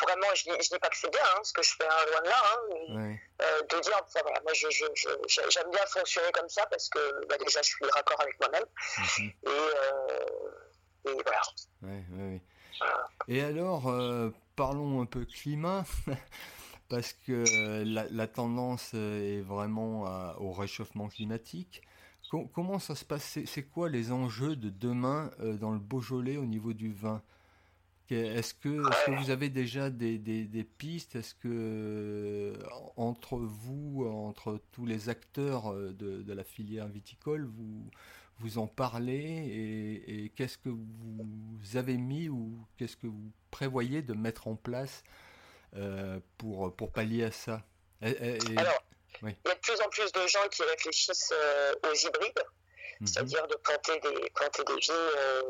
[0.00, 2.20] vraiment, je dis, dis pas que c'est bien hein, ce que je fais hein, loin
[2.22, 3.16] de là, hein,
[3.70, 4.00] de dire,
[4.42, 8.64] moi j'aime bien fonctionner comme ça parce que bah, déjà je suis raccord avec moi-même.
[8.98, 9.32] Mhm.
[9.46, 9.50] Et
[11.06, 12.00] et voilà.
[13.28, 15.84] Et alors, euh, parlons un peu climat,
[16.88, 20.04] parce que la, tendance est vraiment
[20.38, 21.82] au réchauffement climatique.
[22.52, 23.38] comment ça se passe?
[23.46, 27.22] C'est quoi les enjeux de demain dans le Beaujolais au niveau du vin?
[28.10, 31.16] Est-ce que, est que, vous avez déjà des, des, pistes?
[31.16, 32.52] Est-ce que
[32.96, 37.88] entre vous, entre tous les acteurs de, de, la filière viticole, vous,
[38.40, 40.02] vous en parlez?
[40.06, 45.02] Et, qu'est-ce que vous avez mis ou qu'est-ce que vous prévoyez de mettre en place
[45.76, 47.64] euh, pour, pour pallier à ça?
[48.02, 48.84] Alors,
[49.22, 52.44] il y a de plus en plus de gens qui réfléchissent euh, aux hybrides.
[53.00, 53.06] Mhm.
[53.06, 55.42] c'est-à-dire de planter des, planter des vignes, euh,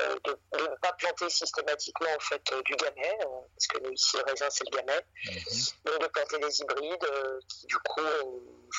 [0.00, 4.16] euh, de, ne pas planter systématiquement en fait du gamay, euh, parce que nous ici
[4.16, 5.40] le raisin c'est le gamay, mhm.
[5.84, 7.10] mais de planter des hybrides
[7.48, 8.00] qui du coup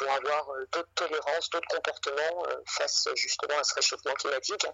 [0.02, 4.66] vont avoir d'autres tolérances, d'autres comportements face justement à ce réchauffement climatique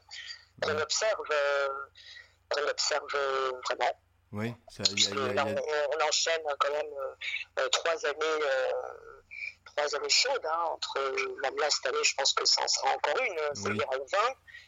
[0.61, 1.23] qu'on observe,
[2.49, 3.07] qu'on observe
[3.65, 3.99] vraiment.
[4.31, 8.41] Oui, ça, y a, Là, on, enchaîne quand même trois années
[9.65, 10.99] trois années chaudes, hein, entre,
[11.41, 13.99] même là cette année, je pense que ça en sera encore une, c'est-à-dire 20,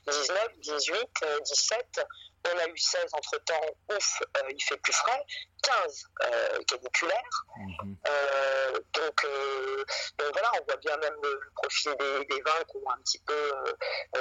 [0.07, 1.09] 19, 18,
[1.43, 2.05] 17,
[2.53, 5.25] on a eu 16 entre temps, ouf, euh, il fait plus frais,
[5.63, 7.45] 15 euh, caniculaires.
[7.57, 7.97] Mhm.
[8.07, 9.27] Euh, donc,
[10.17, 13.53] donc, voilà, on voit bien même le, profil des, vins qui ont un petit peu,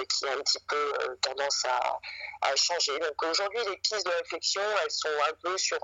[0.09, 2.01] qui a un petit peu tendance à,
[2.43, 2.99] à, changer.
[2.99, 5.79] Donc aujourd'hui, les pistes de réflexion, elles sont un peu sur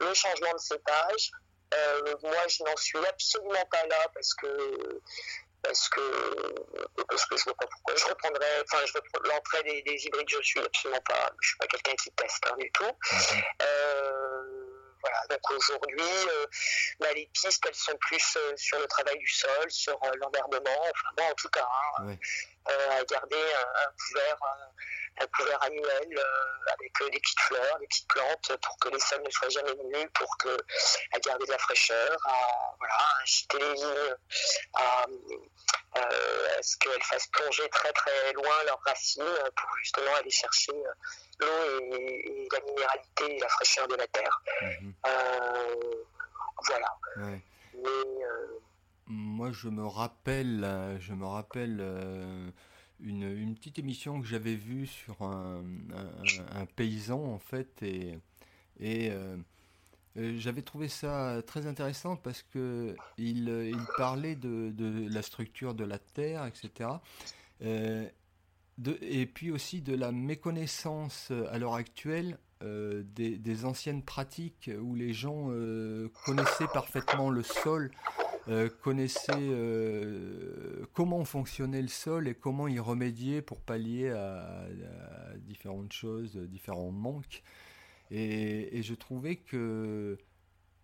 [0.00, 1.30] le changement de cépage,
[1.74, 5.00] euh, moi, je n'en suis absolument pas là parce que
[5.62, 6.54] parce que
[7.08, 7.96] parce que je vois pas pourquoi.
[7.96, 11.94] Je reprendrais enfin je l'entrée des, hybrides je suis absolument pas je suis pas quelqu'un
[11.94, 12.84] qui teste hein, du tout.
[12.84, 13.42] Mhm.
[13.62, 14.42] euh,
[15.00, 15.20] voilà.
[15.30, 16.46] Donc aujourd'hui euh,
[17.00, 21.24] bah, les pistes elles sont plus sur le travail du sol sur l'enverbement enfin bon
[21.24, 21.66] en tout cas
[21.98, 22.16] hein,
[22.66, 24.70] à garder un, un couvert un
[25.32, 29.22] couvert annuel euh, avec euh, des petites fleurs, des petites plantes pour que les sols
[29.22, 30.56] ne soient jamais nus, pour que,
[31.12, 34.16] à garder de la fraîcheur, à, voilà, inciter les vignes
[34.74, 35.06] à,
[35.96, 39.22] euh, ce qu'elles fassent plonger très très loin leurs racines
[39.56, 40.72] pour justement aller chercher
[41.40, 44.42] l'eau et, la minéralité et la fraîcheur de la terre.
[44.62, 44.94] Mhm.
[46.66, 46.98] voilà.
[49.06, 52.52] Moi, je me rappelle, je me rappelle
[53.00, 55.62] une, petite émission que j'avais vue sur un,
[56.76, 58.18] paysan en fait et,
[58.80, 59.36] euh,
[60.16, 64.72] euh, j'avais trouvé ça très intéressant parce que il, parlait de,
[65.12, 66.90] la structure de la terre, etc.
[67.62, 68.08] Euh,
[69.02, 75.48] et puis aussi de la méconnaissance à l'heure actuelle des, anciennes pratiques où les gens
[76.24, 77.90] connaissaient parfaitement le sol
[78.48, 84.66] euh, connaissait euh, comment fonctionnait le sol et comment y remédier pour pallier à,
[85.38, 87.42] différentes choses, différents manques.
[88.10, 90.18] Et, je trouvais que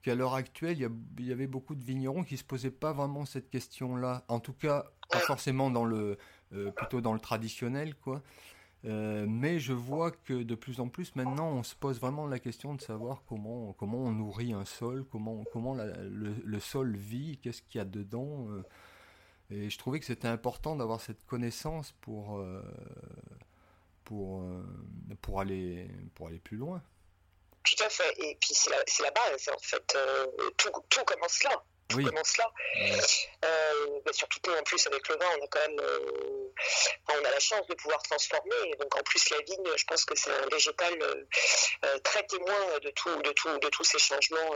[0.03, 0.79] qu'à l'heure actuelle,
[1.19, 4.25] il y, avait beaucoup de vignerons qui se posaient pas vraiment cette question-là.
[4.29, 6.17] En tout cas, pas forcément dans le,
[6.55, 8.23] euh, plutôt dans le traditionnel, quoi.
[8.87, 12.39] Euh, mais je vois que de plus en plus maintenant on se pose vraiment la
[12.39, 17.61] question de savoir comment, comment on nourrit un sol, comment, comment le, sol vit, qu'est-ce
[17.61, 18.49] qu'il y a dedans.
[18.51, 18.63] Euh.
[19.51, 22.63] et je trouvais que c'était important d'avoir cette connaissance pour, euh,
[24.05, 24.43] pour,
[25.21, 26.83] pour, aller, pour aller plus loin.
[27.63, 28.15] Tout à fait.
[28.19, 29.99] Et puis c'est la, la, base en fait.
[30.57, 31.63] tout, tout commence là
[31.95, 32.05] oui.
[32.05, 32.51] commence là.
[33.45, 36.53] Euh, surtout en plus avec le vin, on a quand même, euh,
[37.09, 38.75] on a la chance de pouvoir transformer.
[38.79, 42.91] donc en plus la vigne, je pense que c'est un végétal euh, très témoin de
[42.91, 44.51] tout, de tout, de tous ces changements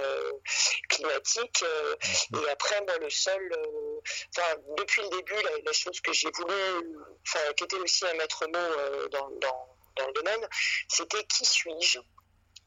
[0.88, 1.64] climatiques.
[2.34, 3.52] Et après, moi, le sol,
[4.78, 6.54] depuis le début, la, chose que j'ai voulu,
[7.26, 10.48] enfin qui était aussi un maître mot dans, dans, dans le domaine,
[10.88, 11.98] c'était qui suis-je?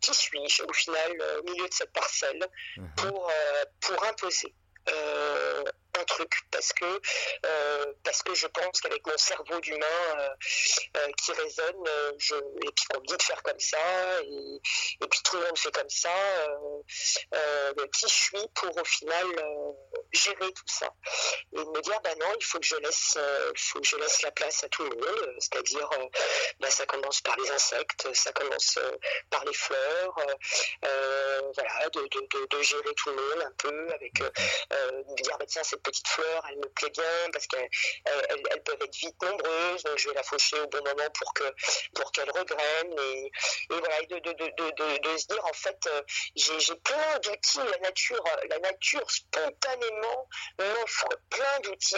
[0.08, 2.92] Qui suis-je au final euh, au milieu de cette parcelle mhm.
[2.96, 4.54] pour, euh, pour imposer
[4.90, 5.64] euh,
[6.00, 7.02] un truc parce que
[8.04, 10.36] parce que je pense qu'avec mon cerveau d'humain
[11.18, 11.84] qui résonne
[12.20, 13.80] je, et puis on me dit de faire comme ça
[14.22, 14.62] et,
[15.02, 16.10] et puis tout le monde fait comme ça
[17.92, 19.26] qui je suis pour au final
[20.12, 20.94] gérer tout ça.
[21.54, 23.18] Et me dire bah non il faut que je laisse
[23.56, 25.36] faut que je laisse la place à tout le monde.
[25.40, 25.90] C'est-à-dire
[26.60, 28.80] bah, ça commence par les insectes ça commence
[29.30, 30.16] par les fleurs
[31.56, 35.64] voilà de, de, de, gérer tout le monde un peu avec me dire bah, tiens
[35.64, 37.70] cette petite fleur elle me plaît bien parce qu'elles
[38.06, 41.44] elles, peuvent être vite nombreuses donc je vais la faucher au bon moment pour que
[41.96, 42.96] pour qu'elle regraine.
[43.00, 45.90] Et, et voilà de, de, se dire en fait
[46.36, 50.07] j'ai plein d'outils la nature la nature spontanément
[50.60, 51.96] m'offre plein d'outils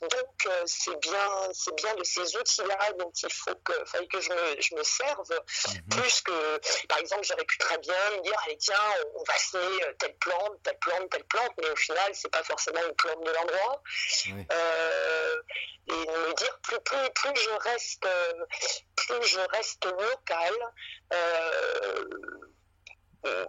[0.00, 4.30] Donc euh, c'est bien, c'est bien de ces outils-là dont il faut que, que je
[4.30, 5.88] me, je me serve, mhm.
[5.90, 8.76] plus que, par exemple, j'aurais pu très bien me dire, allez tiens,
[9.16, 12.44] on va semer euh, telle plante, telle plante, telle plante, mais au final, c'est pas
[12.44, 13.82] forcément une plante de l'endroit.
[14.28, 15.42] Euh,
[15.88, 18.06] et me dire, plus, plus, plus je reste,
[18.96, 20.54] plus je reste local.
[23.24, 23.46] Euh,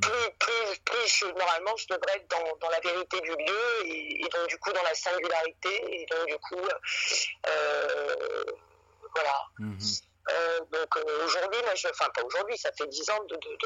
[0.00, 4.72] plus, plus, normalement je devrais être dans, la vérité du lieu et, donc du coup
[4.72, 6.68] dans la singularité et donc du coup
[7.46, 8.44] euh,
[9.14, 9.42] voilà.
[9.58, 9.78] Mhm.
[10.30, 13.56] Euh, donc aujourd'hui, enfin pas aujourd'hui, ça fait dix ans de, de,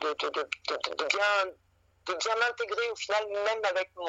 [0.00, 1.52] de, bien
[2.06, 4.06] de bien m'intégrer au final même avec mon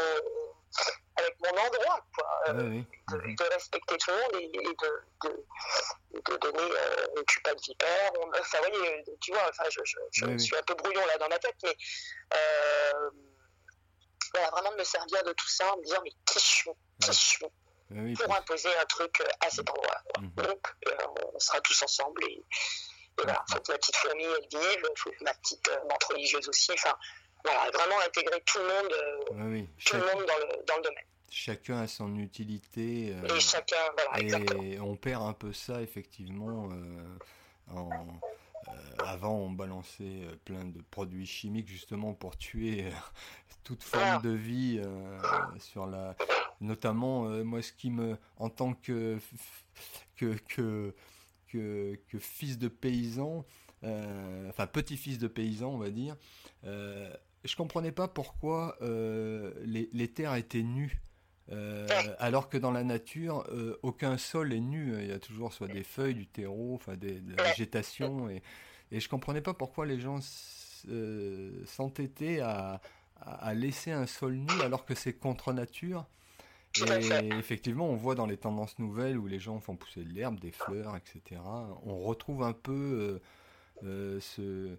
[1.17, 2.27] avec mon endroit, quoi.
[2.49, 6.71] Euh, de, respecter tout le monde et, de, de, donner.
[6.71, 8.11] Euh, tue pas de vipère.
[8.39, 11.55] enfin, voyez, tu vois, enfin, je, je, suis un peu brouillon là dans ma tête,
[11.63, 11.75] mais
[12.33, 13.09] euh,
[14.33, 16.71] voilà, vraiment de me servir de tout ça, en me dire, mais qui je suis
[17.01, 17.45] Qui je suis
[18.15, 20.01] pour imposer un truc à cet endroit.
[20.19, 20.45] Mhm.
[20.45, 20.67] Donc,
[21.33, 22.43] on sera tous ensemble et,
[23.17, 26.47] voilà, il faut que ma petite fourmi elle vive, faut que ma petite menthe religieuse
[26.49, 26.71] aussi.
[26.73, 26.95] Enfin,
[27.47, 31.03] voilà, vraiment intégrer tout le monde, euh, tout le monde dans, le, dans le domaine.
[31.29, 33.13] Chacun a son utilité.
[33.13, 36.69] Euh, et chacun, voilà, et on perd un peu ça, effectivement.
[36.71, 37.17] Euh,
[37.73, 37.89] en,
[38.99, 42.85] avant, on balançait plein de produits chimiques justement pour tuer
[43.63, 44.81] toute forme de vie
[45.59, 46.15] sur la.
[46.59, 49.19] Notamment, moi, ce qui me, en tant que
[50.15, 50.93] que, que,
[51.47, 53.45] que, que fils de paysan,
[53.83, 56.15] enfin petit-fils de paysan, on va dire,
[57.47, 61.01] je comprenais pas pourquoi euh, les, terres étaient nues.
[61.49, 61.87] Euh,
[62.19, 64.95] alors que dans la nature, euh, aucun sol est nu.
[64.99, 68.29] Il y a toujours soit des feuilles, du terreau, enfin des, de la végétation.
[68.29, 68.41] Et,
[68.91, 70.19] et je comprenais pas pourquoi les gens
[71.65, 72.81] s'entêtaient à,
[73.21, 76.05] à, laisser un sol nu alors que c'est contre nature.
[76.75, 80.39] Et effectivement, on voit dans les tendances nouvelles où les gens font pousser de l'herbe,
[80.39, 81.41] des fleurs, etc.
[81.85, 83.19] On retrouve un peu
[83.81, 84.77] ce,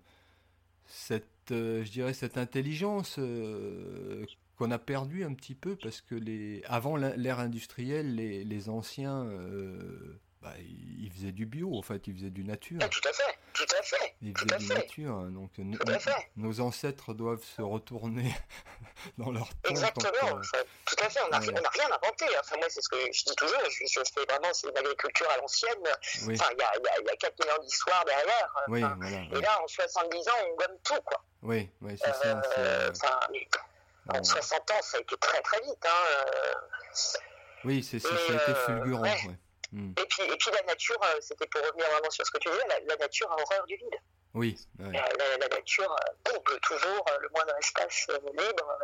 [0.89, 4.25] cette euh, je dirais, cette intelligence euh,
[4.57, 10.19] qu'on a perdue un petit peu parce que les, avant l'ère industrielle, les, anciens, euh,
[10.43, 12.79] bah, ils faisaient du bio, en fait, ils faisaient du nature.
[12.83, 14.15] Ah, tout à fait, tout à fait.
[14.23, 15.51] Ils faisaient du nature, hein, donc
[16.37, 18.33] nos anciêtres doivent se retourner
[19.19, 19.71] dans leur temps.
[19.71, 20.41] Exactement,
[20.87, 22.25] tout à fait, on n'a rien inventé.
[22.27, 22.41] Hein.
[22.41, 25.39] Enfin, moi, c'est ce que je dis toujours, je, fais vraiment, c'est une agriculture à
[25.39, 25.79] l'ancienne.
[25.83, 28.55] Enfin, il y a, y, a, 4 ans d'histoire derrière.
[28.69, 31.23] Oui, et là, en 70 ans, on gomme tout, quoi.
[31.43, 32.43] Oui, oui, c'est ça.
[32.59, 32.91] Euh,
[34.09, 35.85] en 60 ans, ça a été très très vite.
[35.85, 36.05] Hein.
[36.11, 36.55] Euh.
[37.65, 39.05] Oui, c'est, ça a été euh, fulgurant.
[39.73, 39.93] Hmm.
[39.99, 42.63] Et, puis, et puis la nature, c'était pour revenir vraiment sur ce que tu disais,
[42.87, 44.01] la, nature a horreur du vide.
[44.35, 44.57] Oui.
[44.79, 45.95] La, la, nature
[46.25, 48.79] comble toujours le moindre espace libre.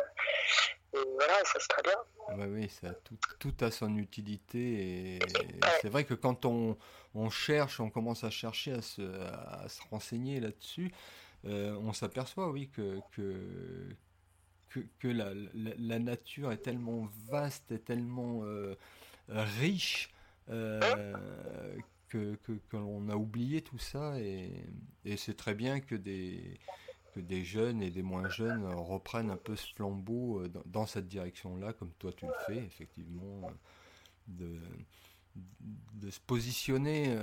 [0.93, 2.35] Et voilà, ça c'est très bien.
[2.35, 5.15] Ouais, oui, ça, tout, tout a son utilité.
[5.15, 5.19] Et,
[5.81, 6.77] c'est vrai que quand on,
[7.13, 10.91] on, cherche, on commence à chercher, à se, à se renseigner là-dessus,
[11.45, 18.41] euh, on s'aperçoit, oui, que, que, que, la, la, nature est tellement vaste et tellement
[18.43, 18.75] euh,
[19.29, 20.09] riche
[20.49, 21.13] euh,
[22.07, 24.19] que, que, l'on a oublié tout ça.
[24.19, 24.51] Et,
[25.03, 26.59] et c'est très bien que des,
[27.13, 31.73] que des jeunes et des moins jeunes reprennent un peu ce flambeau dans, cette direction-là,
[31.73, 33.49] comme toi tu le fais, effectivement,
[34.27, 34.59] de,
[35.93, 37.15] de se positionner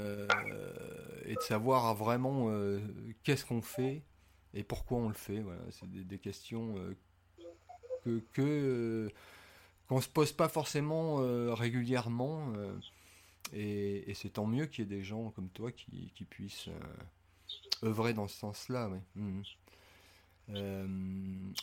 [1.24, 2.50] et de savoir vraiment
[3.22, 4.02] qu'est-ce qu'on fait
[4.54, 5.40] et pourquoi on le fait.
[5.40, 6.94] Voilà, c'est des, questions euh,
[8.04, 9.08] que, que euh,
[9.88, 12.52] qu'on se pose pas forcément euh, régulièrement.
[13.52, 16.68] Et, c'est tant mieux qu'il y ait des gens comme toi qui, qui puissent
[17.82, 18.90] œuvrer dans ce sens-là.
[19.14, 19.42] Mmh.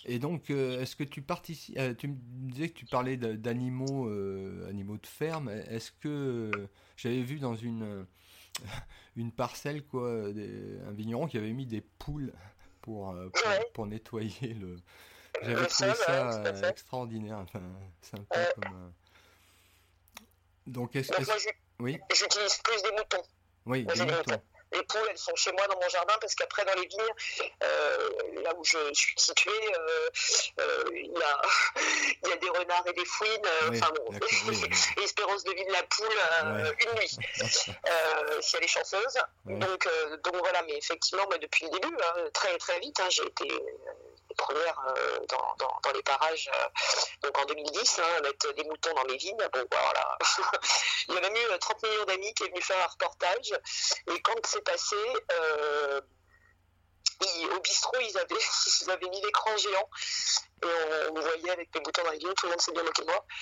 [0.06, 2.16] et donc, est-ce que tu participes Tu me
[2.50, 4.10] disais que tu parlais d'animaux,
[4.68, 5.50] animaux de ferme.
[5.50, 6.52] Est-ce que
[6.96, 8.06] j'avais vu dans une
[9.16, 12.34] une parcelle quoi, un vigneron qui avait mis des poules
[12.82, 13.30] pour, euh,
[13.74, 14.78] pour, nettoyer le.
[15.44, 17.62] J'avais trouvé ça euh, extraordinaire, enfin,
[18.02, 18.74] sympa comme.
[18.74, 18.90] Euh,
[20.68, 21.24] donc, est-ce que.
[21.80, 22.00] Oui.
[22.14, 23.24] J'utilise plus des moutons.
[23.66, 26.74] Oui, des moutons les poules, elles sont chez moi dans mon jardin parce qu'après, dans
[26.76, 27.14] les vignes,
[27.64, 28.10] euh,
[28.44, 30.10] là où je suis située, euh,
[30.60, 31.42] euh, il y, a,
[32.30, 33.50] y, a, des renards et des fouines.
[33.70, 34.18] enfin bon,
[34.98, 37.18] l'espérance de vie de la poule, une nuit,
[38.42, 39.18] si elle est chanceuse.
[39.46, 39.88] Donc,
[40.24, 43.48] donc voilà, mais effectivement, moi, depuis le début, hein, très très vite, hein, j'ai été
[44.38, 46.68] première euh, dans, dans, les parages euh,
[47.24, 49.38] donc en 2010, hein, mettre des moutons dans mes vignes.
[49.54, 50.18] Bon, voilà.
[51.08, 53.52] Il y a même eu 30 millions d'amis qui est venu faire un reportage.
[54.08, 54.96] Et quand c'est passé,
[57.56, 58.36] au bistrot, ils avaient,
[58.82, 59.90] ils avaient mis l'écran géant
[60.64, 63.08] et on, voyait avec mes boutons dans les tout le monde s'est bien moqué de
[63.08, 63.26] moi.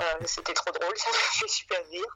[0.00, 2.06] Euh, c'était trop drôle, ça m'a fait super rire.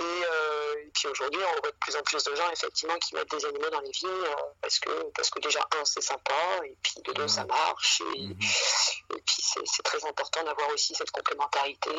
[0.00, 3.30] Euh, et, puis aujourd'hui, on voit de plus en plus de gens effectivement qui mettent
[3.30, 6.76] des animaux dans les vignes euh, parce que parce que déjà un c'est sympa et
[6.82, 8.38] puis de deux ça marche et, mhm.
[8.38, 11.90] puis c'est très important d'avoir aussi cette complémentarité.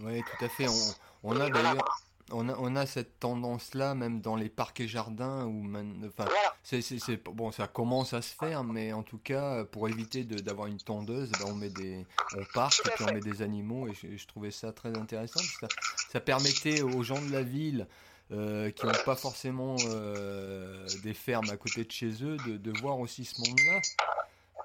[0.00, 0.68] Oui, tout à fait.
[0.68, 5.66] On, on a d'ailleurs on a, cette tendance-là, même dans les parcs et jardins, où
[6.06, 6.30] enfin,
[6.62, 10.78] c'est, bon, ça commence à se faire, mais en tout cas, pour éviter d'avoir une
[10.78, 12.06] tondeuse, ben, on met des,
[12.36, 15.74] on parque et puis on met des animaux, et je, trouvais ça très intéressant, parce
[15.74, 17.86] que ça, permettait aux gens de la ville,
[18.30, 22.98] euh, qui n'ont pas forcément euh, des fermes à côté de chez eux, de, voir
[22.98, 23.80] aussi ce monde-là,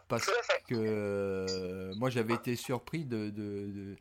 [0.08, 0.26] parce
[0.68, 3.95] que euh, moi j'avais été surpris de,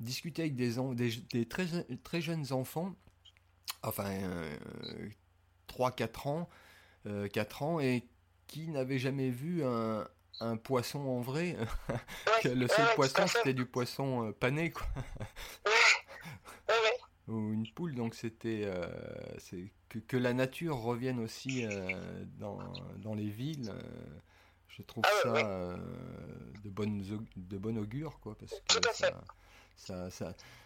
[0.00, 0.74] discuter avec des,
[1.30, 1.66] des, très,
[2.02, 2.94] très jeunes enfants
[3.82, 4.10] enfin
[5.68, 6.48] 3-4 euh, ans,
[7.32, 8.06] 4 euh, ans, et
[8.46, 10.06] qui n'avait jamais vu un,
[10.40, 11.56] un poisson en vrai.
[12.44, 14.86] le seul poisson, c'était du poisson euh, pané, quoi.
[17.28, 18.68] Ou une poule, donc c'était
[19.88, 21.64] que, que, la nature revienne aussi
[22.40, 22.58] dans,
[22.96, 23.72] dans, les villes.
[24.66, 25.76] je trouve ah ça
[26.64, 27.04] de, bonne,
[27.36, 29.22] de bon augure, quoi, parce que ça,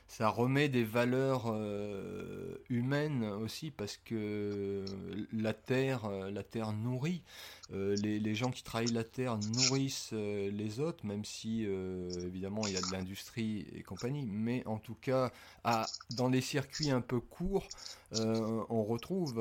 [0.08, 4.84] ça, remet des valeurs euh, humaines aussi parce que
[5.32, 7.22] la terre, euh, la terre nourrit.
[7.72, 12.76] Euh, les, gens qui travaillent la terre nourrissent les autres, même si évidemment il y
[12.76, 14.26] a de l'industrie et compagnie.
[14.26, 15.32] Mais en tout cas,
[16.10, 17.66] dans les circuits un peu courts,
[18.12, 19.34] on retrouve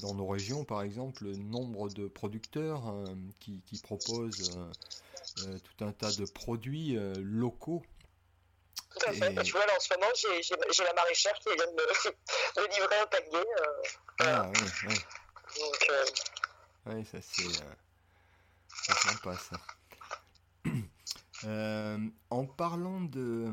[0.00, 2.94] dans nos régions, par exemple, nombre de producteurs
[3.38, 4.58] qui, proposent
[5.36, 7.82] tout un tas de produits locaux
[8.92, 9.42] tout à fait.
[9.42, 10.12] Tu vois, là, en ce moment,
[10.70, 13.36] j'ai la maraîchère qui vient de me, livrer un panier.
[13.36, 13.82] Euh,
[14.20, 14.94] ah, oui, oui.
[15.58, 16.04] Donc, euh...
[16.86, 19.56] Oui, ça, c'est euh, sympa, ça.
[21.44, 21.98] Euh,
[22.30, 23.52] en parlant de.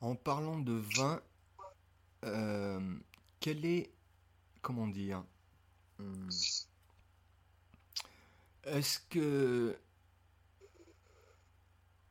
[0.00, 1.22] En parlant de vin,
[2.24, 2.80] euh,
[3.38, 3.92] quel est.
[4.60, 5.22] Comment dire
[6.00, 6.28] hmm,
[8.64, 9.78] Est-ce que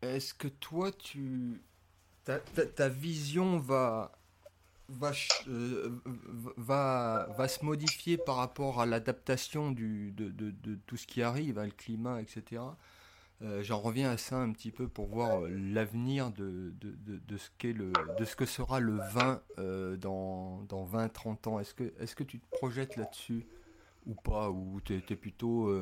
[0.04, 1.62] est-ce que toi, tu.
[2.26, 4.12] Ta, vision va.
[5.48, 5.90] Euh,
[6.58, 10.12] va, va, se modifier par rapport à l'adaptation de,
[10.86, 12.62] tout ce qui arrive, le climat, etc.
[13.42, 16.74] Euh, j'en reviens à ça un petit peu pour voir euh, l'avenir de,
[17.38, 19.42] ce que sera le vin
[19.98, 21.60] dans, dans 20-30 ans.
[21.60, 23.48] Est-ce que, tu te projettes là-dessus?
[24.06, 24.50] Ou pas?
[24.50, 25.74] Ou tu es, plutôt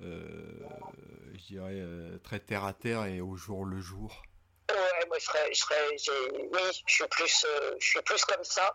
[0.00, 4.22] je dirais, euh, très terre à terre et au jour le jour
[4.70, 8.42] Ouais, moi je serais, je serais oui, je suis plus, euh, je suis plus comme
[8.44, 8.74] ça,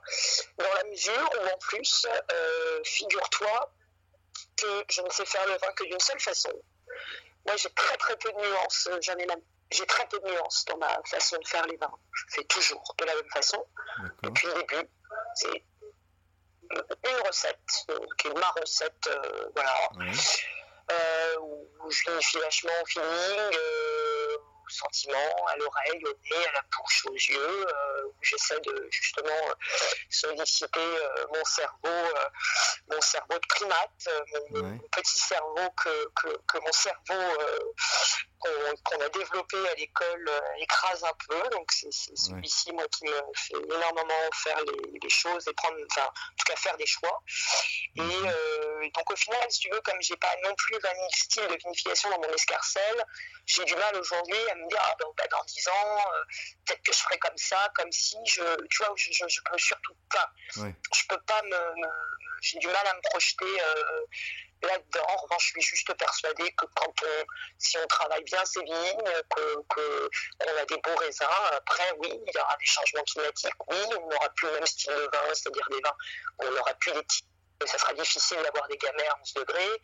[0.58, 2.08] dans la mesure où en plus,
[2.84, 3.74] figure-toi
[4.56, 6.52] que je ne sais faire le vin que d'une seule façon.
[7.48, 9.42] Moi j'ai très très peu de nuances, jamais même.
[9.72, 11.92] J'ai très peu de nuances dans ma façon de faire les vins.
[12.14, 13.66] Je fais toujours de la même façon
[14.22, 14.90] depuis le début.
[15.36, 15.64] C'est
[16.72, 19.10] une recette, qui est ma recette,
[19.56, 20.14] voilà euh,
[21.84, 24.09] où je vérifie vachement au feeling, euh,
[24.70, 28.88] au sentiment, à l'oreille, au nez, à la bouche, aux yeux, euh, où j'essaie de
[28.92, 29.30] justement
[30.10, 30.88] solliciter
[31.34, 32.10] mon cerveau,
[32.92, 34.10] mon cerveau de primate,
[34.52, 37.74] mon, petit cerveau que, que, que mon cerveau
[38.84, 41.50] qu'on a développé à l'école euh, écrase un peu.
[41.50, 46.36] Donc c'est celui-ci, moi, qui me fait énormément faire les, choses et prendre, enfin, en
[46.38, 47.22] tout cas faire des choix.
[47.96, 48.28] Et mhm.
[48.28, 51.58] euh, donc au final, si tu veux, comme j'ai pas non plus un style de
[51.58, 53.04] vinification dans mon escarcelle,
[53.46, 56.24] j'ai du mal aujourd'hui à me dire, ah, ben, dans 10 ans, euh,
[56.66, 59.96] peut-être que je ferai comme ça, comme si je, tu vois, je, je, peux surtout
[60.10, 61.88] pas, je peux pas me,
[62.42, 63.46] j'ai du mal à me projeter
[64.62, 65.06] là-dedans.
[65.08, 67.26] En revanche, je suis juste persuadée que quand on,
[67.58, 70.10] si on travaille bien ces vignes, que, que
[70.46, 71.26] on a des beaux raisins.
[71.52, 73.54] Après, oui, il y aura des changements climatiques.
[73.68, 75.96] Oui, on n'aura plus le même style de vin, c'est-à-dire des vins.
[76.40, 77.26] On n'aura plus les types
[77.66, 79.82] ça sera difficile d'avoir des gamets à 11 degrés.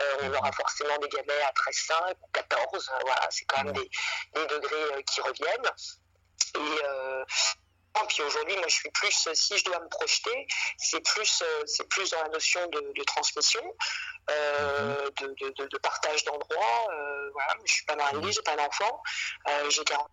[0.00, 2.90] Euh, on aura forcément des gamets à 13,5 ou 14.
[3.04, 3.90] voilà, c'est quand même des,
[4.34, 5.70] des degrés euh, qui reviennent.
[6.56, 7.24] Et, euh,
[8.08, 10.46] puis aujourd'hui, moi, je suis plus, si je dois me projeter,
[10.78, 13.62] c'est plus, euh, c'est plus dans la notion de, transmission,
[14.30, 15.34] euh, mhm.
[15.70, 16.88] de, partage d'endroits.
[16.92, 19.02] Euh, voilà, je suis pas mariée, j'ai pas d'enfant,
[19.68, 20.08] j'ai 40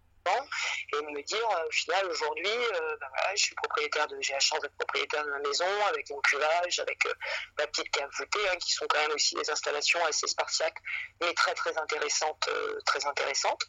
[0.94, 4.34] et me dire euh, au final aujourd'hui euh, ben voilà, je suis propriétaire de j'ai
[4.34, 7.14] la chance d'être propriétaire de ma maison avec mon cuvage avec euh,
[7.58, 10.78] ma petite cave voûtée hein, qui sont quand même aussi des installations assez spartiaques
[11.22, 12.50] mais très très intéressantes
[12.86, 13.66] très intéressantes.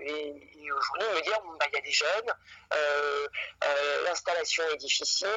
[0.00, 0.32] Et,
[0.72, 2.34] aujourd'hui me dire bah, il y a des jeunes
[4.04, 5.28] l'installation est difficile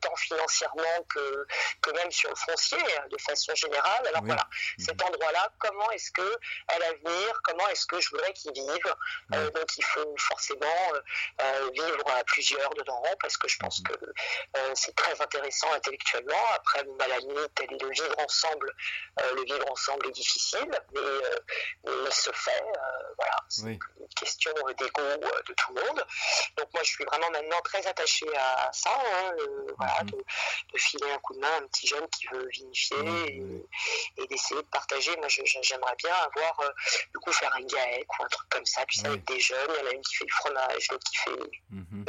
[0.00, 1.46] tant financièrement que,
[1.82, 2.78] que même sur le foncier
[3.10, 4.06] de façon générale.
[4.08, 4.46] Alors voilà
[4.78, 4.84] mhm.
[4.84, 8.94] cet endroit là comment est-ce que à l'avenir comment est-ce que je voudrais qu'ils vivent
[9.32, 11.00] euh, donc il faut forcément euh,
[11.42, 13.86] euh, vivre à plusieurs dedans parce que je pense mhm.
[13.86, 14.12] que
[14.74, 16.44] c'est très intéressant intellectuellement.
[16.54, 18.74] Après, à la limite, le vivre ensemble,
[19.34, 21.00] le vivre ensemble est difficile, mais,
[21.86, 22.64] il se fait.
[23.16, 23.78] voilà, c'est une
[24.16, 25.02] question d'égo
[25.46, 26.04] de tout le monde.
[26.56, 29.32] Donc moi, je suis vraiment maintenant très attachée à ça, hein,
[29.76, 30.10] voilà, mhm.
[30.10, 32.96] de, filer un coup de main à un petit jeune qui veut vinifier
[34.16, 35.16] et, d'essayer de partager.
[35.16, 36.60] Moi, j'aimerais bien avoir,
[37.12, 39.70] du coup, faire un GAEC ou un truc comme ça, tu sais, avec des jeunes.
[39.76, 41.30] Il y en a une qui fait du fromage, l'autre qui fait
[41.70, 42.04] mhm.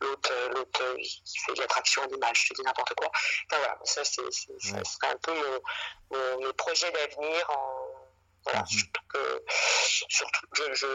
[0.00, 3.10] l'autre, euh, l'autre euh, qui fait de l'attraction d'image, je te dis n'importe quoi.
[3.12, 7.50] Enfin voilà, ça, c'est, ça serait un peu mon, mon, mes projets d'avenir.
[7.50, 8.02] En,
[8.44, 8.66] voilà, mhm.
[8.66, 9.44] surtout que,
[9.88, 10.86] surtout, je, je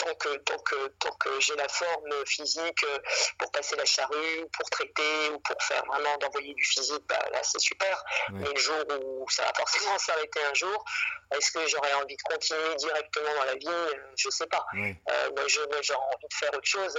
[0.00, 2.98] tant que, tant que, tant que j'ai la forme physique euh,
[3.38, 7.40] pour passer la charrue, pour traiter ou pour faire vraiment d'envoyer du physique, bah, là
[7.42, 8.02] c'est super.
[8.30, 10.84] Mais le jour où ça va forcément s'arrêter un jour,
[11.36, 13.68] est-ce que j'aurais envie de continuer directement dans la vie?
[13.68, 14.66] Euh, Je sais pas.
[14.74, 16.98] Euh, moi, j'aurais envie de faire autre chose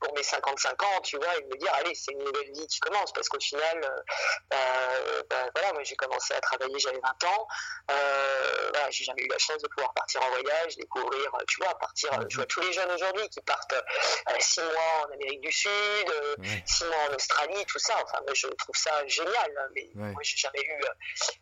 [0.00, 2.66] pour mes 55 ans, tu vois, et de me dire, allez, c'est une nouvelle vie
[2.66, 3.12] qui commence.
[3.12, 4.04] Parce qu'au final,
[4.50, 7.48] bah, voilà, moi j'ai commencé à travailler, j'avais 20 ans.
[7.88, 12.15] voilà, j'ai jamais eu la chance de pouvoir partir en voyage, découvrir, tu vois, partir
[12.28, 15.70] je vois tous les jeunes aujourd'hui qui partent euh, six mois en Amérique du Sud,
[15.70, 17.94] euh, six mois en Australie, tout ça.
[18.02, 19.34] Enfin, moi, je trouve ça génial.
[19.34, 20.88] Hein, mais moi, j'ai jamais eu euh,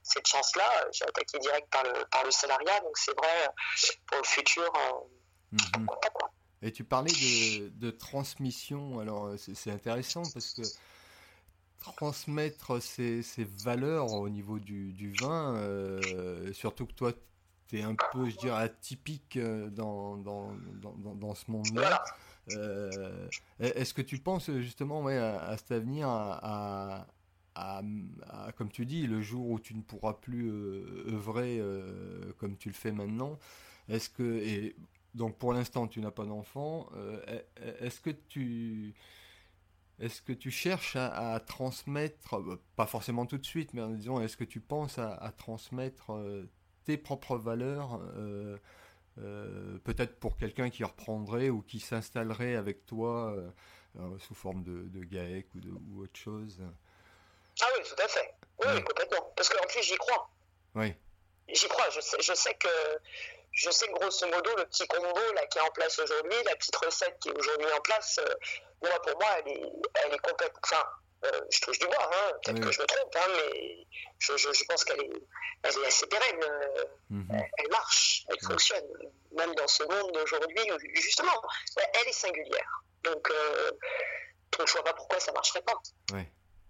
[0.03, 0.87] cette chance-là.
[0.93, 2.81] J'ai attaqué direct par le, par le salariat.
[2.81, 3.49] Donc, c'est vrai,
[4.07, 4.73] pour le futur,
[5.53, 5.87] mhm.
[6.63, 8.99] Et tu parlais de, de transmission.
[8.99, 10.63] Alors, c'est intéressant parce que
[11.83, 15.61] transmettre ces, ces, valeurs au niveau du, du vin,
[16.55, 17.13] surtout que toi,
[17.69, 22.05] tu es un peu, je dirais, atypique euh, dans, dans, dans, dans ce monde-là.
[22.51, 27.07] Euh, est-ce que tu penses justement ouais, à, cet avenir, à,
[27.55, 27.83] à,
[28.57, 31.63] comme tu dis, le jour où tu ne pourras plus euh, œuvrer
[32.39, 33.39] comme tu le fais maintenant
[33.89, 34.77] Est-ce que, et
[35.15, 36.89] donc pour l'instant tu n'as pas d'enfant,
[37.81, 38.95] est-ce que tu
[40.01, 42.43] est-ce que tu cherches à, transmettre,
[42.75, 46.11] pas forcément tout de suite, mais disons, est-ce que tu penses à, à transmettre
[46.85, 48.57] tes propres valeurs, euh,
[49.19, 53.35] euh, peut-être pour quelqu'un qui reprendrait ou qui s'installerait avec toi
[53.97, 56.61] euh, sous forme de, de GAEC ou, de, ou autre chose
[57.63, 58.35] Ah oui, tout à fait.
[58.61, 59.33] Oui, complètement.
[59.37, 60.31] Parce qu'en plus, j'y crois.
[60.75, 60.95] Oui.
[61.49, 61.89] J'y crois.
[61.91, 62.69] Je sais, je sais que
[63.53, 66.75] je sais grosso modo le petit combo là qui est en place aujourd'hui, la petite
[66.75, 68.19] recette qui est aujourd'hui en place,
[68.83, 69.63] moi pour moi elle est,
[70.05, 70.21] elle est.
[70.65, 70.85] Enfin,
[71.25, 73.87] euh, je touche du bois, hein, peut-être que je me trompe, hein, mais
[74.19, 75.11] je, je, pense qu'elle est,
[75.63, 76.43] elle est, assez pérenne.
[76.43, 77.27] Euh, mhm.
[77.59, 78.87] Elle marche, elle fonctionne.
[79.33, 80.63] Même dans ce monde d'aujourd'hui,
[80.95, 81.43] justement,
[81.77, 82.83] elle est singulière.
[83.03, 83.71] Donc, euh,
[84.59, 85.81] donc je vois pas pourquoi ça marcherait pas.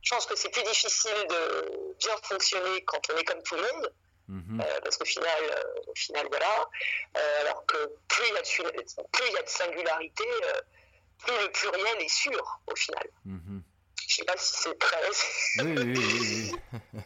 [0.02, 3.62] Je pense que c'est plus difficile de bien fonctionner quand on est comme tout le
[3.62, 3.92] monde.
[4.26, 4.64] Mhm.
[4.82, 5.28] parce qu'au final,
[5.86, 6.70] au final, voilà.
[7.42, 7.76] alors que
[8.08, 10.24] plus il y a de, plus il y a de singularité,
[11.18, 13.06] plus le pluriel est sûr au final.
[13.26, 13.62] Mhm.
[14.06, 14.96] Je sais pas si c'est très.
[15.64, 16.52] Oui, oui, oui.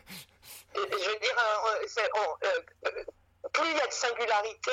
[0.74, 3.04] je veux dire, euh, euh, euh,
[3.52, 4.70] plus il y a de singularité,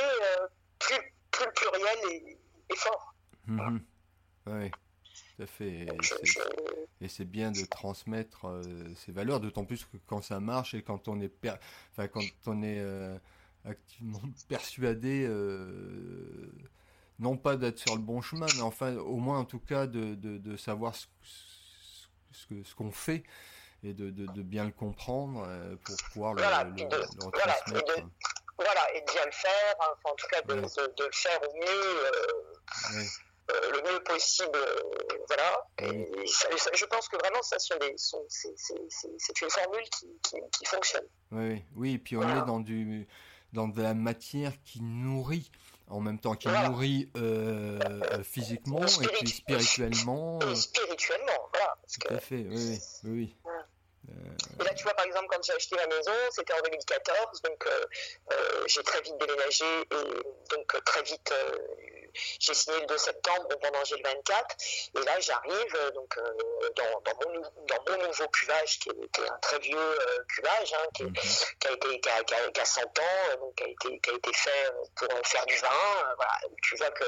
[0.80, 2.38] plus, le pluriel
[2.70, 3.16] est, fort.
[3.48, 3.84] Mhm.
[4.48, 4.72] Oui,
[5.36, 5.88] tout à fait.
[7.02, 8.62] Et c'est bien de transmettre
[8.96, 11.32] ces valeurs, d'autant plus que quand ça marche et quand on est,
[11.92, 12.84] enfin, quand on est
[13.66, 15.28] activement persuadé
[17.18, 20.16] non pas d'être sur le bon chemin, mais enfin au moins en tout cas de,
[20.16, 21.08] de, de savoir ce,
[22.36, 23.24] ce ce qu'on fait
[23.84, 27.26] et de, de, de, bien le comprendre euh, pour pouvoir le, voilà, le, le, le
[27.26, 28.08] retransmettre.
[28.58, 31.54] Voilà, et de bien le faire, enfin, en tout cas de, de le faire au
[31.56, 31.66] mieux.
[31.68, 33.04] Euh,
[33.52, 35.68] euh, le mieux possible, euh, voilà.
[35.78, 40.38] Et ça, je pense que vraiment, ça, sont des, sont, c'est une formule qui, qui,
[40.52, 41.06] qui, fonctionne.
[41.32, 42.42] Oui, oui, et puis on voilà.
[42.42, 43.08] est dans du,
[43.54, 45.52] dans de la matière qui nourrit
[45.88, 46.70] en même temps, qui voilà.
[46.70, 47.80] nourrit euh,
[48.12, 50.40] euh, physiquement et, puis spirituellement.
[50.42, 51.78] Et spirituellement, voilà.
[51.88, 53.06] Tout à fait, oui, oui.
[53.06, 53.36] oui.
[54.60, 57.68] Et là, tu vois, par exemple, quand j'ai acheté ma maison, c'était en 2014, donc
[58.68, 61.34] j'ai très vite déménagé et donc très vite
[62.40, 67.30] j'ai signé le 2 septembre pendant G24 et là j'arrive euh, donc euh, dans, dans,
[67.30, 71.14] mon, dans, mon, nouveau cuvage qui est, un très vieux euh, cuvage hein, qui, mhm.
[71.14, 74.14] qui, a été qui a, qui a, 100 ans donc qui a été qui a
[74.14, 75.68] été fait pour faire du vin
[76.16, 76.40] voilà.
[76.64, 77.04] Tu vois que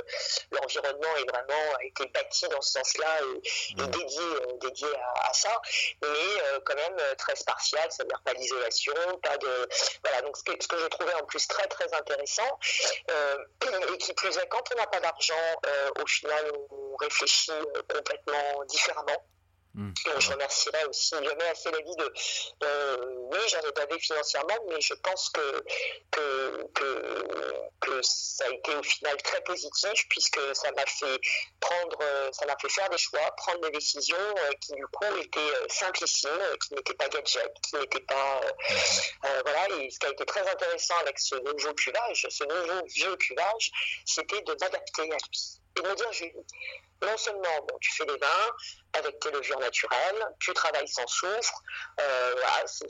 [0.51, 4.23] l'environnement est vraiment a été bâti dans ce sens-là et, dédié
[4.61, 4.87] dédié
[5.23, 5.61] à, ça.
[6.01, 6.86] Mais quand même
[7.17, 9.69] très spartial c'est-à-dire pas d'isolation pas de
[10.03, 12.59] voilà donc ce que, ce que je trouvais en plus très très intéressant
[13.93, 15.33] et qui plus est quand on n'a pas d'argent,
[15.65, 19.23] euh, au final, on réfléchit euh, complètement différemment.
[19.73, 19.91] Hmm.
[20.17, 22.13] je remercierais aussi la vie de.
[22.63, 22.97] Euh,
[23.31, 25.63] oui, j'en ai pas financièrement, mais je pense que,
[26.11, 31.19] que, ça a été au final très positif puisque ça m'a fait
[31.59, 31.97] prendre,
[32.31, 36.29] ça m'a fait faire des choix, prendre des décisions qui du coup étaient simplissimes,
[36.63, 38.41] qui n'étaient pas gadgets, qui n'étaient pas.
[39.21, 43.15] Voilà, et ce qui a été très intéressant avec ce nouveau cuvage, ce nouveau vieux
[43.17, 43.71] cuvage,
[44.05, 45.59] c'était de m'adapter à lui.
[45.77, 46.33] Et de me dire, Julie,
[47.01, 48.51] non seulement bon, tu fais des vins
[48.93, 51.61] avec tes levures naturelles, tu travailles sans soufre,
[51.99, 52.87] euh, voilà, c'est.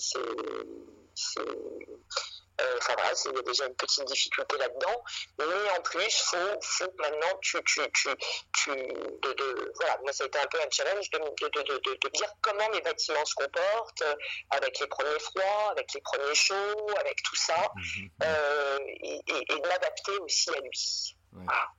[2.59, 5.03] Euh, enfin voilà, il y a déjà une petite difficulté là-dedans,
[5.37, 5.45] mais
[5.77, 8.09] en plus, faut, faut maintenant, tu, tu, tu,
[8.53, 12.09] tu de, de, voilà, moi ça a été un peu un challenge de, de, de,
[12.09, 14.03] dire comment mes bâtiments se comportent
[14.49, 18.09] avec les premiers froids, avec les premiers chauds, avec tout ça, mhm.
[18.23, 21.15] euh, et, et, et de m'adapter aussi à lui.
[21.33, 21.69] Voilà.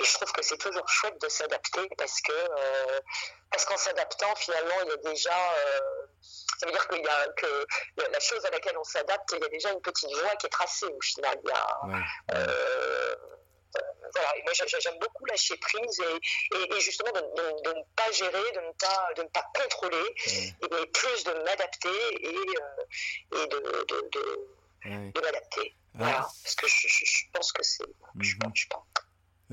[0.00, 3.00] Et je trouve que c'est toujours chouette de s'adapter parce que euh,
[3.50, 5.52] parce qu'en s'adaptant, finalement, il y a déjà.
[5.52, 5.80] Euh,
[6.58, 7.66] ça veut dire qu'il y a que
[8.12, 10.50] la chose à laquelle on s'adapte, il y a déjà une petite voie qui est
[10.50, 11.38] tracée au final.
[11.44, 11.80] Il y a,
[12.34, 13.16] euh,
[14.14, 18.52] voilà, et moi j'aime beaucoup lâcher prise et, et, justement de, de, ne pas gérer,
[18.52, 20.14] de ne pas, de ne pas contrôler,
[20.62, 22.28] mais plus de m'adapter et,
[23.36, 23.58] et de,
[25.12, 25.74] de, m'adapter.
[25.94, 27.84] Voilà, parce que je, je, pense que c'est.
[28.20, 28.52] Je, mhm.
[28.54, 28.82] je pense.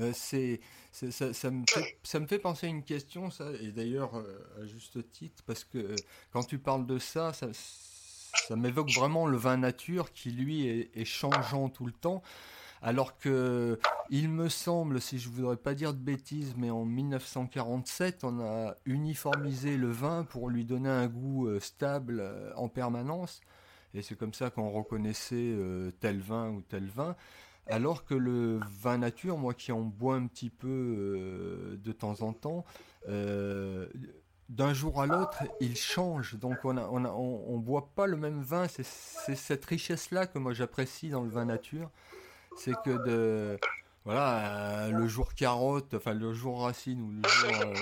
[0.00, 0.60] Euh, c'est,
[0.92, 4.62] ça, ça, me fait, ça me fait penser à une question, ça, et d'ailleurs euh,
[4.62, 5.96] à juste titre, parce que euh,
[6.32, 11.04] quand tu parles de ça, ça, ça m'évoque vraiment le vin nature qui, lui, est,
[11.04, 12.22] changeant tout le temps.
[12.82, 13.80] Alors que,
[14.10, 18.74] il me semble, si je voudrais pas dire de bêtises, mais en 1947, on a
[18.84, 22.22] uniformisé le vin pour lui donner un goût stable
[22.54, 23.40] en permanence.
[23.94, 25.56] Et c'est comme ça qu'on reconnaissait
[26.00, 27.16] tel vin ou tel vin.
[27.68, 32.22] Alors que le vin nature, moi qui en bois un petit peu euh, de temps
[32.22, 32.64] en temps,
[33.08, 33.88] euh,
[34.48, 36.36] d'un jour à l'autre, il change.
[36.36, 38.66] Donc on ne on, boit pas le même vin.
[38.68, 41.90] C'est cette richesse-là que moi j'apprécie dans le vin nature.
[42.56, 43.58] C'est que de
[44.04, 47.74] voilà, euh, le jour carotte, enfin le jour racine ou le jour,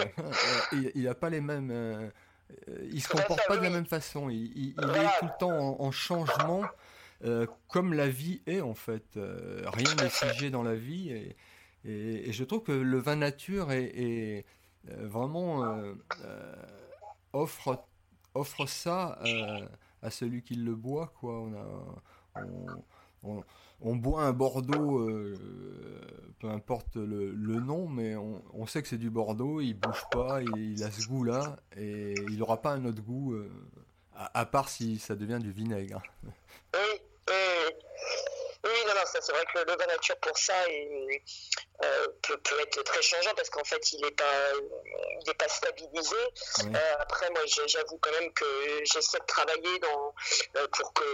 [0.94, 2.10] il n'a pas les mêmes.
[2.90, 4.30] il se comporte pas de la même façon.
[4.30, 6.62] Il, est tout le temps en changement.
[7.22, 9.16] Euh, comme la vie est en fait.
[9.16, 11.36] Euh, rien n'est figé dans la vie et,
[11.84, 14.46] je trouve que le vin nature est,
[14.88, 15.62] euh, vraiment
[17.34, 17.84] offre
[18.34, 19.18] offre ça
[20.00, 21.46] à celui qui le boit quoi.
[23.80, 25.06] On boit un Bordeaux,
[26.38, 30.40] peu importe le, nom, mais on, on sait que c'est du Bordeaux, il bouge pas,
[30.56, 33.36] il, a ce goût-là, et il n'aura pas un autre goût,
[34.16, 36.02] à, à, part si ça devient du vinaigre.
[38.64, 42.60] Oui, non, non, ça c'est vrai que le, vin nature pour ça euh, peut, peut,
[42.60, 44.52] être très changeant parce qu'en fait il n'est pas,
[45.26, 46.16] il pas stabilisé.
[46.60, 50.14] Euh, après, moi j'avoue quand même que j'essaie de travailler dans,
[50.56, 51.04] euh, pour que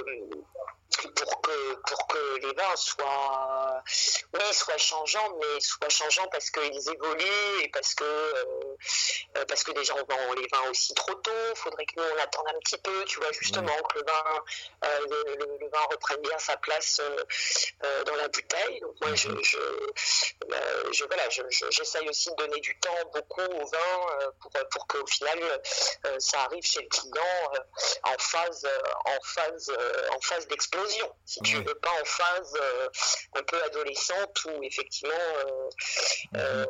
[0.96, 3.82] pour que, pour que les vins soient,
[4.34, 9.72] oui, soient changeants, mais soient changeants parce qu'ils évoluent et parce que, euh, parce que
[9.72, 11.30] déjà on vend les vins aussi trop tôt.
[11.50, 14.44] Il faudrait que nous on attende un petit peu, tu vois, justement, que le vin,
[14.84, 14.98] euh,
[15.60, 18.80] le, vin reprenne bien sa place euh, dans la bouteille.
[18.80, 19.42] Donc moi, je, mhm.
[19.42, 19.58] je,
[20.92, 21.28] je voilà,
[21.70, 25.38] j'essaye aussi de donner du temps beaucoup au vin pour, pour qu'au final
[26.18, 27.52] ça arrive chez le client
[28.02, 28.68] en phase,
[29.04, 29.72] en phase,
[30.12, 30.79] en phase d'explosion
[31.24, 32.88] si tu veux pas en phase euh,
[33.36, 35.68] un peu adolescente où effectivement euh,
[36.36, 36.66] euh,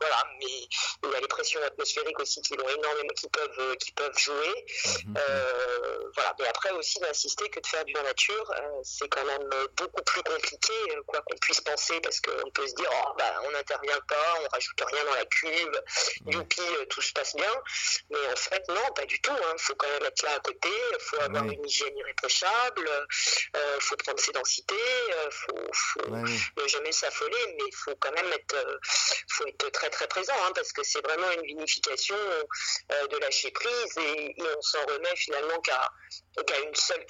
[0.00, 3.74] voilà, mais il y a les pressions atmosphériques aussi qui vont énormément, qui peuvent, euh,
[3.76, 4.66] qui peuvent jouer.
[5.04, 5.14] Mhm.
[5.18, 9.48] Euh, voilà, mais après aussi d'insister que de faire du nature, euh, c'est quand même
[9.76, 10.72] beaucoup plus compliqué,
[11.06, 14.48] quoi qu'on puisse penser, parce qu'on peut se dire, oh, bah, on n'intervient pas, on
[14.48, 15.82] rajoute rien dans la cuve,
[16.26, 17.62] youpi, tout se passe bien.
[18.10, 19.32] Mais en fait, non, pas du tout.
[19.36, 19.54] Il hein.
[19.58, 22.88] faut quand même être là à côté, il faut avoir une hygiène irréprochable,
[23.54, 24.74] il faut prendre ses densités,
[25.08, 28.80] il faut, faut ne jamais s'affoler, mais il faut quand même être,
[29.28, 32.16] faut être très très présent, hein, parce que c'est vraiment une vinification
[33.10, 35.90] de lâcher prise et, on s'en remet finalement qu'à
[36.64, 37.04] une seule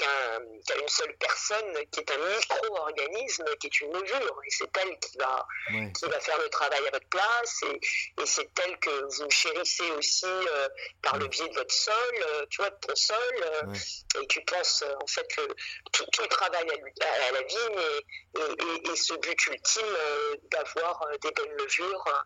[0.81, 5.19] une seule personne qui est un micro-organisme qui est une levure et c'est elle qui
[5.19, 7.81] va qui va faire le travail à votre place et,
[8.23, 10.27] et c'est elle que vous chérissez aussi
[11.03, 13.73] par le biais de votre sol, tu vois, de ton sol
[14.21, 15.43] et tu penses en fait que
[15.93, 16.67] tout, le travail
[17.01, 17.81] à, la vigne
[18.37, 19.97] et, et, ce but ultime
[20.51, 22.25] d'avoir des belles levures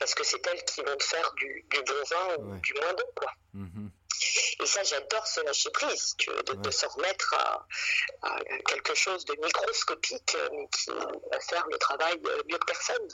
[0.00, 3.12] parce que c'est elles qui vont te faire du, bon vin ou du moins bon,
[3.14, 3.32] quoi.
[3.52, 3.90] Mhm.
[4.60, 7.34] Et ça, j'adore ce lâcher prise, de, de, se remettre
[8.22, 13.08] à, quelque chose de microscopique, mais qui va faire le travail mieux que personne.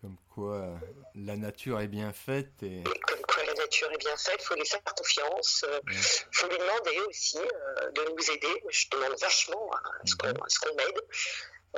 [0.00, 0.78] Comme quoi
[1.14, 2.62] la nature est bien faite.
[2.62, 2.82] Et...
[2.82, 5.64] comme quoi la nature est bien faite, il faut lui faire confiance.
[5.64, 8.64] Il euh, faut lui demander aussi euh, de nous aider.
[8.70, 11.00] Je demande vachement à ce qu'on m'aide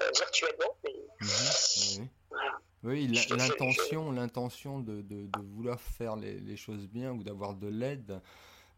[0.01, 0.77] euh, virtuellement.
[0.85, 0.95] Mais...
[1.21, 2.09] Mhm.
[2.31, 2.61] voilà.
[2.85, 8.21] Oui, l'intention, l'intention de, de, vouloir faire les, choses bien ou d'avoir de l'aide,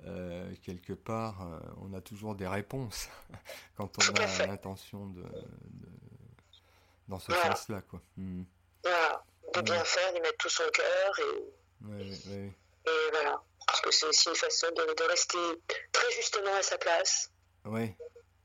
[0.06, 3.08] euh, quelque part, euh, on a toujours des réponses
[3.76, 5.24] quand on a l'intention de,
[7.08, 8.00] dans ce sens-là, quoi.
[8.16, 8.44] Hmm.
[8.82, 9.22] Voilà,
[9.54, 11.60] de bien faire, d'y mettre tout son cœur et,
[12.86, 15.38] et voilà, parce que c'est aussi une façon de, rester
[15.92, 17.30] très justement à sa place.
[17.66, 17.94] Oui.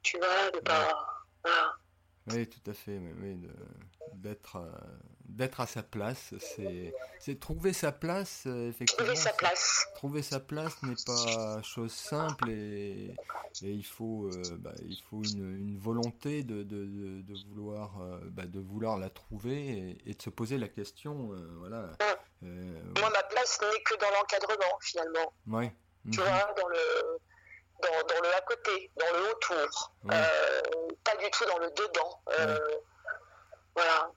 [0.04, 1.24] Tu vois, de pas.
[1.44, 1.78] Voilà.
[2.28, 3.40] Oui, tout à fait, oui,
[4.14, 4.72] d'être euh,
[5.36, 6.34] d'être à sa place,
[7.20, 9.06] c'est trouver sa place, euh, effectivement.
[9.06, 9.88] Trouver sa place.
[9.96, 13.14] Trouver sa place n'est pas chose simple et,
[13.62, 16.86] et il faut, euh, bah, il faut une, une volonté de, de,
[17.22, 17.98] de, vouloir,
[18.32, 21.92] bah, de vouloir la trouver et, de se poser la question, voilà.
[22.42, 25.34] Moi, ma place n'est que dans l'encadrement, finalement.
[25.48, 25.70] Oui.
[26.12, 26.26] Tu mhm.
[26.26, 27.20] vois, dans le
[27.82, 30.62] dans, le à côté, dans le autour, euh,
[31.04, 32.22] pas du tout dans le dedans.
[32.40, 32.58] Euh,
[33.76, 34.12] voilà.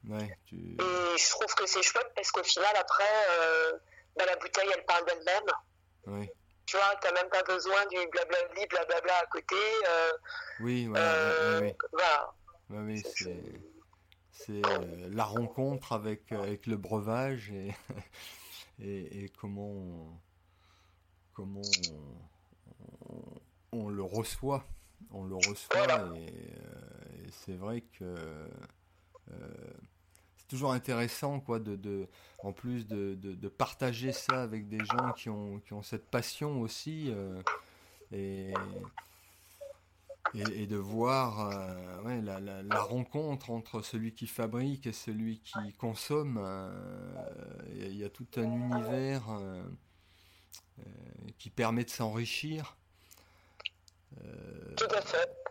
[0.52, 0.76] Et
[1.18, 3.72] je trouve que c'est chouette parce qu'au final, après, euh,
[4.16, 6.22] bah, la bouteille, elle parle d'elle-même.
[6.66, 9.56] Tu vois, t'as même pas besoin du blablabli, blablabla à côté.
[10.60, 11.74] oui, voilà.
[11.92, 12.34] voilà.
[12.70, 13.02] oui,
[14.32, 14.62] c'est
[15.10, 17.74] la rencontre avec, avec le breuvage et,
[18.82, 20.20] et, et comment,
[21.34, 21.62] comment
[23.72, 24.64] on le reçoit.
[25.10, 28.48] On le reçoit euh, et, c'est vrai que euh,
[30.36, 32.08] c'est toujours intéressant quoi de,
[32.38, 36.60] en plus de, de, partager ça avec des gens qui ont, qui ont cette passion
[36.60, 37.42] aussi euh,
[38.12, 38.52] et,
[40.34, 41.50] et, de voir
[42.04, 46.38] la, la, rencontre entre celui qui fabrique et celui qui consomme.
[47.74, 49.24] Il y, a tout un univers
[51.38, 52.76] qui permet de s'enrichir.
[54.76, 55.47] Tout à fait.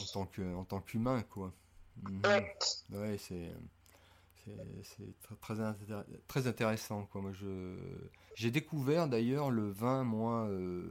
[0.00, 1.52] En tant que en tant qu'humain quoi.
[2.02, 2.22] Mhm.
[2.92, 3.52] Ouais, c'est
[4.84, 5.34] c'est très,
[6.28, 7.20] très, intéressant quoi.
[7.20, 7.76] Moi je
[8.34, 10.84] j'ai découvert d'ailleurs le vin moi euh,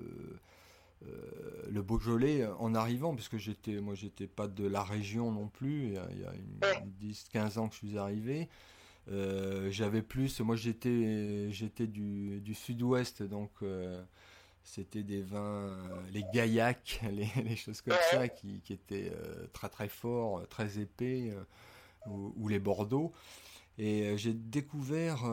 [1.07, 5.47] euh, le Beaujolais en arrivant parce que j'étais moi j'étais pas de la région non
[5.47, 8.49] plus il y a, il 10 15 ans que je suis arrivé.
[9.11, 13.51] Euh, j'avais plus moi j'étais j'étais du, du sud-ouest donc
[14.65, 19.87] c'était des vins, euh, les gaillacs, les, choses comme ça, qui, étaient euh, très très
[19.87, 21.31] forts, euh, très épais,
[22.07, 23.13] ou, les Bordeaux.
[23.77, 25.23] Et j'ai découvert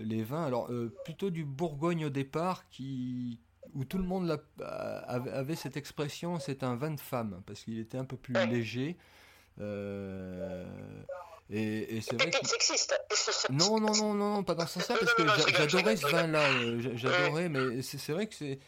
[0.00, 0.70] les vins, alors
[1.04, 3.40] plutôt du Bourgogne au départ, qui,
[3.74, 7.98] où tout le monde avait cette expression, c'est un vin de femme, parce qu'il était
[7.98, 8.96] un peu plus léger.
[11.52, 12.38] Et, c'est vrai que...
[13.52, 15.26] Non, non, non, non, pas dans ce sens-là, parce que
[15.56, 16.50] j'adorais ce vin-là.
[16.50, 18.58] Euh, j'adorais, mais c'est vrai que c'est...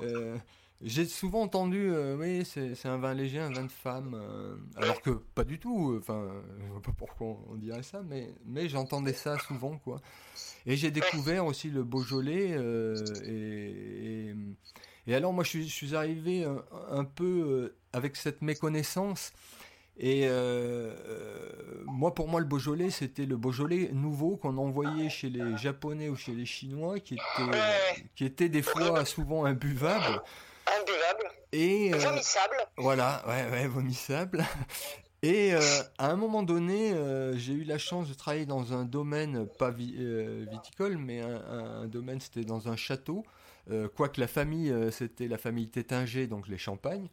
[0.00, 0.36] Euh,
[0.82, 4.20] j'ai souvent entendu, euh, oui, c'est un vin léger, un vin de femme,
[4.76, 5.96] alors que pas du tout.
[5.98, 6.28] Enfin,
[6.60, 10.00] je vois pas pourquoi on dirait ça, mais mais j'entendais ça souvent, quoi.
[10.66, 12.58] Et j'ai découvert aussi le Beaujolais,
[13.24, 14.34] et,
[15.06, 19.32] et, alors moi je suis, je suis arrivé un, un peu avec cette méconnaissance
[19.96, 20.92] et euh,
[21.86, 26.16] moi, pour moi, le Beaujolais, c'était le Beaujolais nouveau qu'on envoyait chez les Japonais ou
[26.16, 30.20] chez les Chinois, qui était, qui était des fois souvent imbuvable.
[30.66, 31.30] Imbuvable.
[31.52, 32.56] Et euh, vomissable.
[32.76, 34.44] Voilà, ouais, ouais, vomissable.
[35.22, 35.60] Et euh,
[35.96, 36.92] à un moment donné,
[37.36, 42.20] j'ai eu la chance de travailler dans un domaine pas viticole, mais un, un domaine,
[42.20, 43.24] c'était dans un château.
[43.96, 47.08] quoique la famille, c'était la famille Tétinger, donc les Champagnes.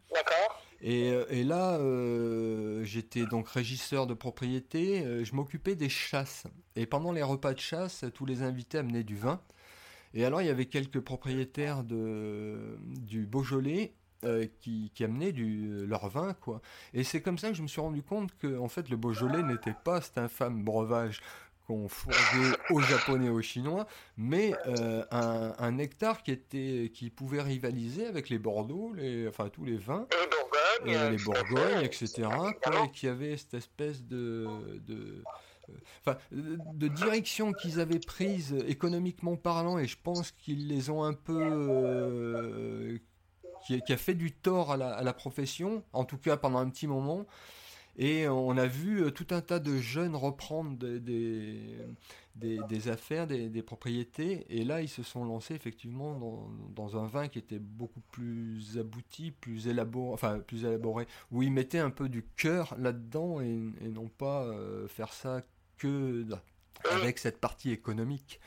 [0.84, 6.45] Euh, et, là, euh, j'étais donc régisseur de propriété, euh, je m'occupais des chasses.
[6.75, 9.41] Et pendant les repas de chasse, tous les invités amenaient du vin.
[10.13, 13.93] Et alors, il y avait quelques propriétaires de, du Beaujolais
[14.59, 16.61] qui, amenaient du, leur vin, quoi.
[16.93, 19.41] Et c'est comme ça que je me suis rendu compte que, en fait, le Beaujolais
[19.41, 21.21] n'était pas cet infâme breuvage
[21.65, 24.53] qu'on fourguait aux Japonais et aux Chinois, mais
[25.11, 29.77] un, un, nectar qui, était, qui pouvait rivaliser avec les Bordeaux, les, enfin tous les
[29.77, 30.05] vins.
[30.86, 32.27] Les Bourgognes, etc.
[32.63, 34.47] Quoi, et avait cette espèce de,
[34.88, 35.23] de
[36.01, 41.13] enfin, de direction qu'ils avaient prise économiquement parlant, et je pense qu'ils les ont un
[41.13, 41.39] peu.
[41.41, 42.97] Euh,
[43.65, 47.25] qui, a fait du tort à la, profession, en tout cas pendant un petit moment.
[47.97, 51.77] Et on a vu euh, tout un tas de jeunes reprendre des,
[52.35, 54.45] des, affaires, des, propriétés.
[54.49, 59.31] Et là, ils se sont lancés effectivement dans, un vin qui était beaucoup plus abouti,
[59.31, 64.07] plus élaboré, enfin plus élaboré, où ils mettaient un peu du cœur là-dedans et, non
[64.07, 65.41] pas euh, faire ça
[65.77, 66.25] que
[66.89, 68.39] avec cette partie économique.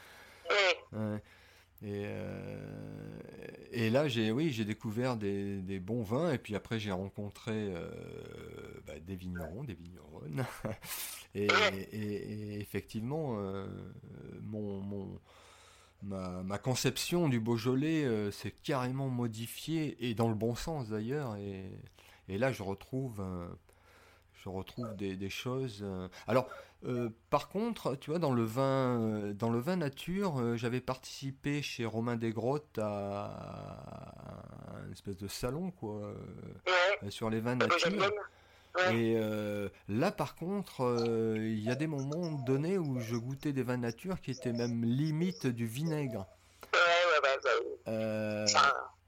[1.83, 3.19] Et, euh,
[3.73, 7.91] et, là, j'ai oui, j'ai découvert des, bons vins, et puis après, j'ai rencontré euh,
[8.87, 10.45] bah, des vignerons, des vigneronnes.
[11.35, 11.49] et,
[12.59, 13.67] effectivement, euh,
[14.43, 15.19] mon,
[16.03, 21.37] ma, conception du Beaujolais s'est carrément modifiée, et dans le bon sens d'ailleurs.
[21.37, 23.23] Et là, je retrouve
[24.45, 25.85] je retrouve des, des choses.
[26.27, 26.49] Alors,
[26.87, 30.81] euh, par contre, tu vois, dans le vin, euh, dans le vin nature, euh, j'avais
[30.81, 36.15] participé chez Romain Desgrottes à, à, un espèce de salon, quoi,
[37.09, 38.11] sur les vins nature.
[38.93, 39.17] Et
[39.89, 40.97] là, par contre,
[41.37, 44.85] il y a des moments donnés où je goûtais des vins nature qui étaient même
[44.85, 46.27] limite du vinaigre.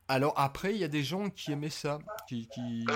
[0.08, 2.86] alors après, il y a des gens qui aimaient ça, qui, qui,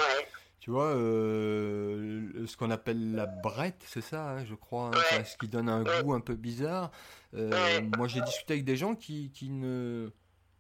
[0.60, 5.38] tu vois, euh, ce qu'on appelle la brette, c'est ça, hein, je crois, hein, ce
[5.38, 6.90] qui donne un goût un peu bizarre.
[7.34, 10.10] Euh, moi, j'ai discuté avec des gens qui, qui ne,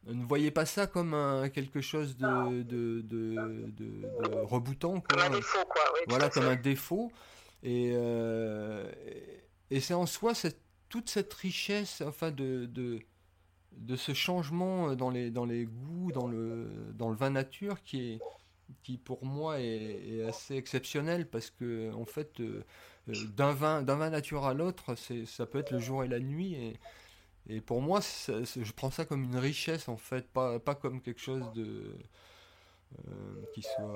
[0.06, 4.02] ne voyaient pas ça comme un, quelque chose de, de, de, de,
[4.44, 5.00] reboutant.
[5.00, 5.82] Comme un défaut, quoi.
[6.08, 7.12] voilà, comme un défaut.
[7.62, 8.90] Et, euh,
[9.70, 13.00] et c'est en soi cette, toute cette richesse, enfin, de, de,
[13.72, 18.12] de ce changement dans les, dans les goûts, dans le, dans le vin nature qui
[18.12, 18.18] est
[18.82, 22.64] qui pour moi est, assez exceptionnel parce que en fait euh,
[23.08, 24.94] euh, d'un vin d'un vin nature à l'autre
[25.26, 26.76] ça peut être le jour et la nuit
[27.48, 31.20] et, pour moi je prends ça comme une richesse en fait pas, pas comme quelque
[31.20, 31.94] chose de
[32.98, 33.92] euh, qui soit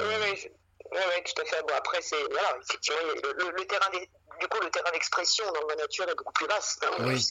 [0.92, 1.72] oui, oui, tout à fait.
[1.76, 2.98] Après c'est voilà effectivement
[3.56, 4.08] le, terrain des
[4.40, 6.84] du coup, le terrain d'expression dans la nature est beaucoup plus vaste.
[6.84, 7.24] Hein, oui,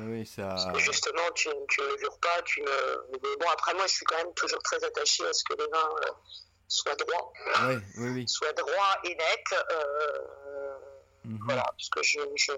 [0.00, 0.56] oui, ça...
[0.76, 2.66] justement, tu, tu ne mesures pas, tu ne...
[3.12, 5.68] Mais bon, après, moi, je suis quand même toujours très attaché à ce que les
[5.70, 6.10] vins euh,
[6.68, 7.32] soient droits.
[7.68, 8.28] Oui, oui, oui.
[8.28, 9.64] Soient droits et nets.
[9.70, 10.78] Euh,
[11.24, 11.38] mhm.
[11.44, 12.20] Voilà, puisque je...
[12.36, 12.52] je...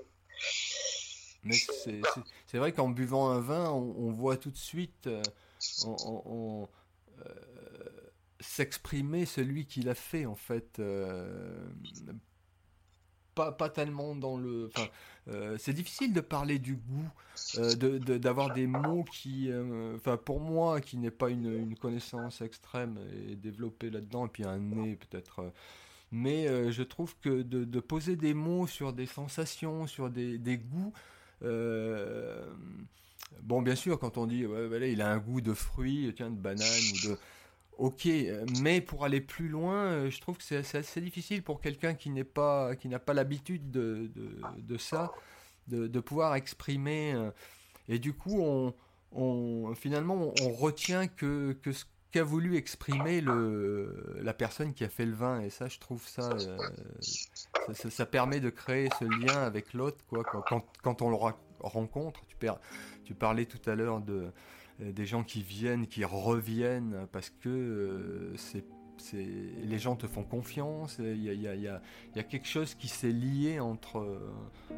[1.45, 1.57] Mais
[2.47, 5.23] c'est vrai qu'en buvant un vin, on, voit tout de suite euh,
[5.85, 6.69] on,
[8.41, 10.81] s'exprimer celui qui l'a fait, en fait
[13.37, 14.71] pas, pas tellement dans le.
[14.75, 14.89] Enfin,
[15.29, 17.09] euh, c'est difficile de parler du goût,
[17.59, 22.41] euh, d'avoir des mots qui, euh, enfin, pour moi, qui n'est pas une, une, connaissance
[22.41, 25.53] extrême et développée là-dedans, et puis un nez peut-être.
[26.11, 30.93] mais je trouve que de, poser des mots sur des sensations, sur des, des goûts.
[33.43, 36.37] bon, bien sûr, quand on dit, ouais, il a un goût de fruits, tiens, de
[36.37, 37.19] banane ou de
[37.79, 38.09] Ok,
[38.63, 42.09] mais pour aller plus loin, euh, je trouve que c'est assez difficile pour quelqu'un qui
[42.09, 44.11] n'est pas, qui n'a pas l'habitude de,
[44.57, 45.13] de, ça,
[45.69, 47.13] de, pouvoir exprimer.
[47.13, 47.31] Euh,
[47.89, 48.75] et du coup, on,
[49.13, 51.85] on finalement, on retient que, que ce
[52.17, 55.41] qu'a voulu exprimer le, la personne qui a fait le vin.
[55.43, 56.57] Et ça, je trouve ça, euh,
[57.75, 60.25] ça, permet de créer ce lien avec l'autre, quoi.
[60.25, 61.17] Quand, quand, on le
[61.61, 62.21] rencontre,
[63.05, 64.31] tu, parlais tout à l'heure de euh,
[64.81, 68.65] des gens qui viennent, qui reviennent, parce que euh, c'est
[69.63, 72.89] les gens te font confiance, il y a, y, a, y a, quelque chose qui
[72.89, 74.21] s'est lié entre,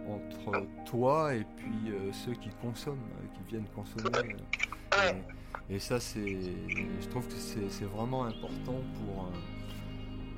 [0.08, 2.98] entre toi et puis euh, ceux qui consomment,
[3.34, 4.36] qui viennent consommer.
[5.70, 6.40] Et, ça, c'est,
[7.00, 9.30] je trouve que c'est vraiment important pour,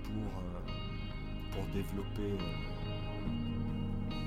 [0.05, 0.43] pour,
[1.53, 2.37] pour développer,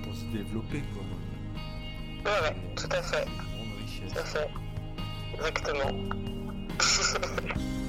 [0.03, 0.81] pour se développer.
[0.93, 2.31] Quoi.
[2.31, 3.25] Ouais, ouais, tout à fait.
[3.25, 4.62] Tout à fait.
[5.33, 5.95] Exactement.